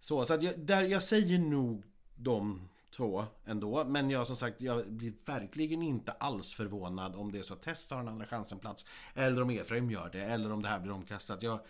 så 0.00 0.24
så 0.24 0.34
att 0.34 0.42
jag, 0.42 0.58
där, 0.58 0.82
jag 0.82 1.02
säger 1.02 1.38
nog 1.38 1.82
de 2.16 2.68
två 2.90 3.24
ändå. 3.44 3.84
Men 3.84 4.10
jag 4.10 4.26
som 4.26 4.36
sagt, 4.36 4.60
jag 4.60 4.86
blir 4.86 5.12
verkligen 5.24 5.82
inte 5.82 6.12
alls 6.12 6.54
förvånad 6.54 7.14
om 7.14 7.32
det 7.32 7.38
är 7.38 7.42
så 7.42 7.54
att 7.54 7.62
Tess 7.62 7.86
tar 7.86 8.00
en 8.00 8.08
andra 8.08 8.26
chansen-plats. 8.26 8.86
Eller 9.14 9.42
om 9.42 9.50
Efraim 9.50 9.90
gör 9.90 10.10
det, 10.12 10.22
eller 10.22 10.52
om 10.52 10.62
det 10.62 10.68
här 10.68 10.80
blir 10.80 10.92
omkastat. 10.92 11.42
Jag, 11.42 11.60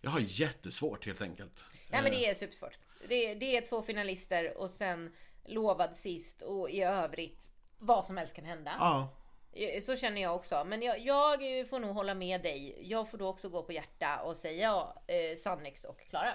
jag 0.00 0.10
har 0.10 0.20
jättesvårt 0.20 1.06
helt 1.06 1.22
enkelt. 1.22 1.64
Nej 1.90 2.02
men 2.02 2.10
det 2.10 2.26
är 2.26 2.34
supersvårt. 2.34 2.78
Det, 3.08 3.34
det 3.34 3.56
är 3.56 3.60
två 3.60 3.82
finalister 3.82 4.58
och 4.58 4.70
sen 4.70 5.12
lovad 5.44 5.96
sist 5.96 6.42
och 6.42 6.70
i 6.70 6.82
övrigt 6.82 7.52
vad 7.82 8.06
som 8.06 8.16
helst 8.16 8.34
kan 8.36 8.44
hända. 8.44 8.72
Ja, 8.78 9.08
Eh, 9.54 9.82
Så 9.82 9.96
känner 9.96 10.22
jag 10.22 10.36
också. 10.36 10.64
Men 10.66 10.82
jag, 10.82 11.00
jag 11.00 11.68
får 11.68 11.78
nog 11.80 11.94
hålla 11.94 12.14
med 12.14 12.42
dig. 12.42 12.78
Jag 12.90 13.08
får 13.10 13.18
då 13.18 13.26
också 13.28 13.48
gå 13.48 13.62
på 13.62 13.72
hjärta 13.72 14.20
och 14.22 14.36
säga 14.36 14.86
eh, 15.06 15.36
Sannex 15.38 15.84
och 15.84 16.00
Klara. 16.10 16.32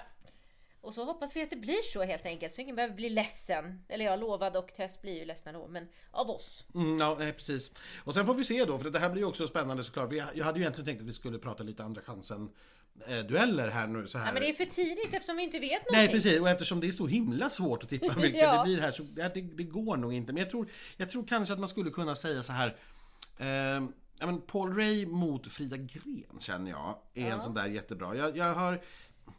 Och 0.80 0.94
så 0.94 1.04
hoppas 1.04 1.36
vi 1.36 1.42
att 1.42 1.50
det 1.50 1.56
blir 1.56 1.82
så 1.92 2.02
helt 2.02 2.26
enkelt. 2.26 2.54
Så 2.54 2.60
ingen 2.60 2.76
behöver 2.76 2.94
bli 2.94 3.08
ledsen. 3.10 3.84
Eller 3.88 4.04
jag 4.04 4.20
lovad 4.20 4.56
och 4.56 4.74
Tess 4.74 5.02
blir 5.02 5.18
ju 5.18 5.24
ledsna 5.24 5.52
då. 5.52 5.68
Men 5.68 5.88
av 6.10 6.30
oss. 6.30 6.66
mm, 6.74 6.98
ja 6.98 7.16
nej, 7.18 7.32
precis. 7.32 7.72
Och 8.04 8.14
sen 8.14 8.26
får 8.26 8.34
vi 8.34 8.44
se 8.44 8.64
då, 8.64 8.78
för 8.78 8.90
det 8.90 8.98
här 8.98 9.10
blir 9.10 9.22
ju 9.22 9.28
också 9.28 9.46
spännande 9.46 9.84
såklart. 9.84 10.12
Vi- 10.12 10.22
Jag 10.34 10.44
hade 10.44 10.58
ju 10.58 10.62
egentligen 10.62 10.86
tänkt 10.86 11.00
att 11.00 11.06
vi 11.08 11.12
skulle 11.12 11.38
prata 11.38 11.62
lite 11.62 11.84
andra 11.84 12.02
chansen 12.02 12.50
dueller 13.28 13.68
här 13.68 13.86
nu 13.86 14.06
så 14.06 14.18
här. 14.18 14.24
Nej 14.24 14.34
men 14.34 14.42
det 14.42 14.48
är 14.48 14.66
för 14.66 14.74
tidigt 14.74 15.14
eftersom 15.14 15.36
vi 15.36 15.42
inte 15.42 15.58
vet 15.58 15.70
någonting. 15.70 15.96
Nej 15.96 16.08
precis, 16.08 16.40
och 16.40 16.48
eftersom 16.48 16.80
det 16.80 16.86
är 16.86 16.92
så 16.92 17.06
himla 17.06 17.50
svårt 17.50 17.82
att 17.82 17.88
tippa 17.88 18.14
vilka 18.20 18.38
Ja. 18.38 18.58
det 18.58 18.64
blir 18.64 18.80
här 18.80 18.90
så 18.90 19.02
det, 19.02 19.28
det, 19.34 19.62
går 19.62 19.96
nog 19.96 20.12
inte. 20.12 20.32
Men 20.32 20.42
jag 20.42 20.50
tror, 20.50 20.68
jag 20.96 21.10
tror 21.10 21.26
kanske 21.26 21.54
att 21.54 21.60
man 21.60 21.68
skulle 21.68 21.90
kunna 21.90 22.16
säga 22.16 22.42
så 22.42 22.52
här. 22.52 22.76
Eh, 23.38 23.46
ja, 24.18 24.26
men 24.26 24.40
Paul 24.40 24.76
Ray 24.76 25.06
mot 25.06 25.52
Frida 25.52 25.76
Gren 25.76 26.40
känner 26.40 26.70
jag 26.70 26.98
är 27.14 27.30
en 27.30 27.42
sån 27.42 27.54
där 27.54 27.66
jättebra. 27.66 28.16
Jag, 28.16 28.36
jag 28.36 28.54
har 28.54 28.80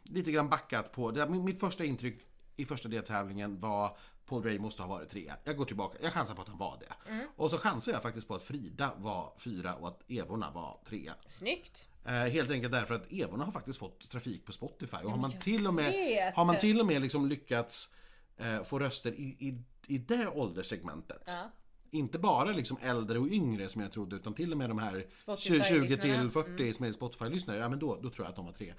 lite 0.02 0.32
grann 0.32 0.48
backat 0.48 0.92
på 0.92 1.10
det. 1.10 1.28
Mitt 1.28 1.60
första 1.60 1.84
intryck 1.84 2.18
i 2.56 2.64
första 2.64 2.88
deltävlingen 2.88 3.60
var 3.60 3.96
Paul 4.26 4.42
Ray 4.42 4.58
måste 4.58 4.82
ha 4.82 4.88
varit 4.88 5.10
trea. 5.10 5.36
Jag 5.44 5.56
går 5.56 5.64
tillbaka, 5.64 5.98
jag 6.02 6.12
chansar 6.12 6.34
på 6.34 6.42
att 6.42 6.48
han 6.48 6.58
var 6.58 6.78
det. 6.80 7.24
Och 7.36 7.50
så 7.50 7.58
chansar 7.58 7.92
jag 7.92 8.02
faktiskt 8.02 8.28
på 8.28 8.34
att 8.34 8.42
Frida 8.42 8.92
var 8.96 9.32
fyra 9.38 9.74
och 9.74 9.88
att 9.88 10.10
Evorna 10.10 10.50
var 10.50 10.80
trea. 10.88 11.14
Snyggt. 11.28 11.89
Eh, 12.04 12.12
helt 12.12 12.50
enkelt 12.50 12.72
därför 12.72 12.94
att 12.94 13.12
Evorna 13.12 13.44
har 13.44 13.52
faktiskt 13.52 13.78
fått 13.78 14.10
trafik 14.10 14.46
på 14.46 14.52
Spotify. 14.52 14.96
Och 14.96 15.10
har 15.10 15.18
man 15.18 15.32
till 15.32 15.66
och 15.66 15.74
med, 15.74 16.32
har 16.34 16.44
man 16.44 16.58
till 16.58 16.80
och 16.80 16.86
med 16.86 17.02
liksom 17.02 17.28
lyckats 17.28 17.90
eh, 18.36 18.62
få 18.62 18.78
röster 18.78 19.12
i, 19.12 19.36
i, 19.38 19.62
i 19.86 19.98
det 19.98 20.28
ålderssegmentet. 20.28 21.22
Ja. 21.26 21.50
Inte 21.90 22.18
bara 22.18 22.50
liksom 22.52 22.76
äldre 22.82 23.18
och 23.18 23.28
yngre 23.28 23.68
som 23.68 23.82
jag 23.82 23.92
trodde 23.92 24.16
utan 24.16 24.34
till 24.34 24.52
och 24.52 24.58
med 24.58 24.70
de 24.70 24.78
här 24.78 25.04
Spotify-lyssnarna. 25.16 25.86
20 25.86 25.96
till 25.96 26.30
40 26.30 26.74
som 26.74 26.86
är 26.86 26.92
Spotify-lyssnare. 26.92 27.58
Ja 27.58 27.68
men 27.68 27.78
då, 27.78 27.98
då 28.02 28.10
tror 28.10 28.24
jag 28.26 28.28
att 28.30 28.36
de 28.36 28.44
var 28.46 28.52
tre. 28.52 28.74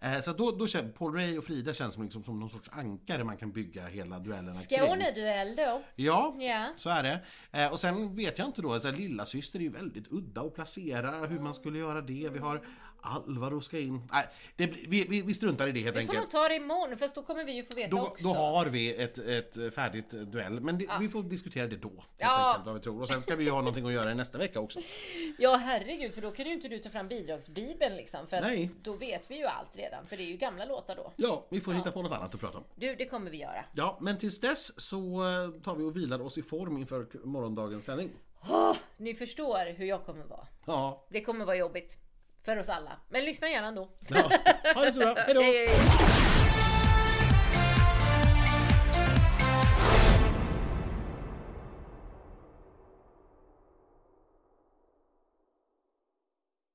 Eh, 0.00 0.20
så 0.20 0.32
då, 0.32 0.50
då 0.50 0.66
känns 0.66 0.94
Paul 0.94 1.14
Ray 1.14 1.38
och 1.38 1.44
Frida 1.44 1.74
känns 1.74 1.94
som, 1.94 2.02
liksom, 2.02 2.22
som 2.22 2.40
någon 2.40 2.50
sorts 2.50 2.68
ankare 2.72 3.24
man 3.24 3.36
kan 3.36 3.52
bygga 3.52 3.86
hela 3.86 4.18
duellerna 4.18 4.60
kring. 4.68 4.78
Skåneduell 4.80 5.56
då. 5.56 5.82
Ja, 5.96 6.34
Ja. 6.38 6.72
så 6.76 6.90
är 6.90 7.02
det. 7.02 7.20
Eh, 7.52 7.72
och 7.72 7.80
sen 7.80 8.16
vet 8.16 8.38
jag 8.38 8.48
inte 8.48 8.62
då, 8.62 8.72
alltså, 8.72 8.90
lilla 8.90 9.26
syster 9.26 9.58
är 9.58 9.62
ju 9.62 9.70
väldigt 9.70 10.06
udda 10.12 10.40
att 10.40 10.54
placera 10.54 11.10
hur 11.10 11.38
man 11.40 11.54
skulle 11.54 11.78
göra 11.78 12.00
det. 12.00 12.28
Vi 12.32 12.38
har 12.38 12.62
Alvaro 13.00 13.60
ska 13.60 13.78
in. 13.78 14.00
Nej, 14.12 14.28
det, 14.56 14.66
vi, 14.66 15.06
vi, 15.08 15.22
vi 15.22 15.34
struntar 15.34 15.66
i 15.68 15.72
det 15.72 15.80
helt 15.80 15.96
Vi 15.96 16.06
får 16.06 16.12
enkelt. 16.14 16.18
nog 16.18 16.30
ta 16.42 16.48
det 16.48 16.56
imorgon 16.56 16.96
för 16.98 17.10
då 17.14 17.22
kommer 17.22 17.44
vi 17.44 17.52
ju 17.52 17.64
få 17.64 17.74
veta 17.74 17.96
Då, 17.96 18.02
också. 18.06 18.24
då 18.24 18.34
har 18.34 18.66
vi 18.66 18.94
ett, 18.96 19.18
ett 19.18 19.74
färdigt 19.74 20.10
duell, 20.10 20.60
men 20.60 20.78
det, 20.78 20.86
vi 21.00 21.08
får 21.08 21.22
diskutera 21.22 21.66
det 21.66 21.76
då. 21.76 21.88
Helt 21.88 22.02
Ja. 22.18 22.48
enkelt, 22.48 22.66
vad 22.66 22.74
vi 22.74 22.80
tror. 22.80 23.00
Och 23.00 23.08
sen 23.08 23.20
ska 23.20 23.36
vi 23.36 23.44
ju 23.44 23.50
ha 23.50 23.58
någonting 23.58 23.86
att 23.86 23.92
göra 23.92 24.14
nästa 24.14 24.38
vecka 24.38 24.60
också. 24.60 24.80
Ja 25.38 25.56
herregud 25.56 26.14
för 26.14 26.22
då 26.22 26.30
kan 26.30 26.46
ju 26.46 26.52
inte 26.52 26.68
du 26.68 26.78
ta 26.78 26.90
fram 26.90 27.08
bidragsbibeln 27.08 27.96
liksom. 27.96 28.26
För 28.26 28.40
Nej. 28.40 28.70
då 28.82 28.92
vet 28.92 29.30
vi 29.30 29.36
ju 29.36 29.44
allt 29.44 29.76
redan. 29.76 30.06
För 30.06 30.16
det 30.16 30.22
är 30.22 30.26
ju 30.26 30.36
gamla 30.36 30.64
låtar 30.64 30.96
då. 30.96 31.12
Ja, 31.16 31.46
vi 31.50 31.60
får 31.60 31.72
hitta 31.72 31.92
på 31.92 32.02
något 32.02 32.12
annat 32.12 32.34
att 32.34 32.40
prata 32.40 32.58
om. 32.58 32.64
Du, 32.74 32.94
det 32.94 33.06
kommer 33.06 33.30
vi 33.30 33.36
göra. 33.38 33.64
Ja, 33.72 33.98
men 34.00 34.18
tills 34.18 34.40
dess 34.40 34.80
så 34.80 34.98
eh, 34.98 35.62
tar 35.62 35.74
vi 35.76 35.84
och 35.84 35.96
vilar 35.96 36.20
oss 36.22 36.38
i 36.38 36.42
form 36.42 36.76
inför 36.78 37.06
morgondagens 37.24 37.84
sändning. 37.84 38.10
Åh, 38.50 38.76
ni 38.96 39.14
förstår 39.14 39.72
hur 39.76 39.86
jag 39.86 40.04
kommer 40.04 40.24
vara. 40.24 40.46
Ja, 40.66 41.06
Det 41.10 41.20
kommer 41.20 41.44
vara 41.44 41.56
jobbigt. 41.56 41.98
För 42.46 42.58
oss 42.58 42.68
alla. 42.68 43.00
Men 43.08 43.24
lyssna 43.24 43.48
gärna 43.48 43.68
ändå. 43.68 43.88
ja. 44.08 44.30
ha 44.74 44.84
det 44.84 44.92
så 44.92 45.00
bra. 45.00 45.14
Hej 45.26 45.34
då! 45.34 45.40
Hej, 45.40 45.66
hej. 45.66 46.45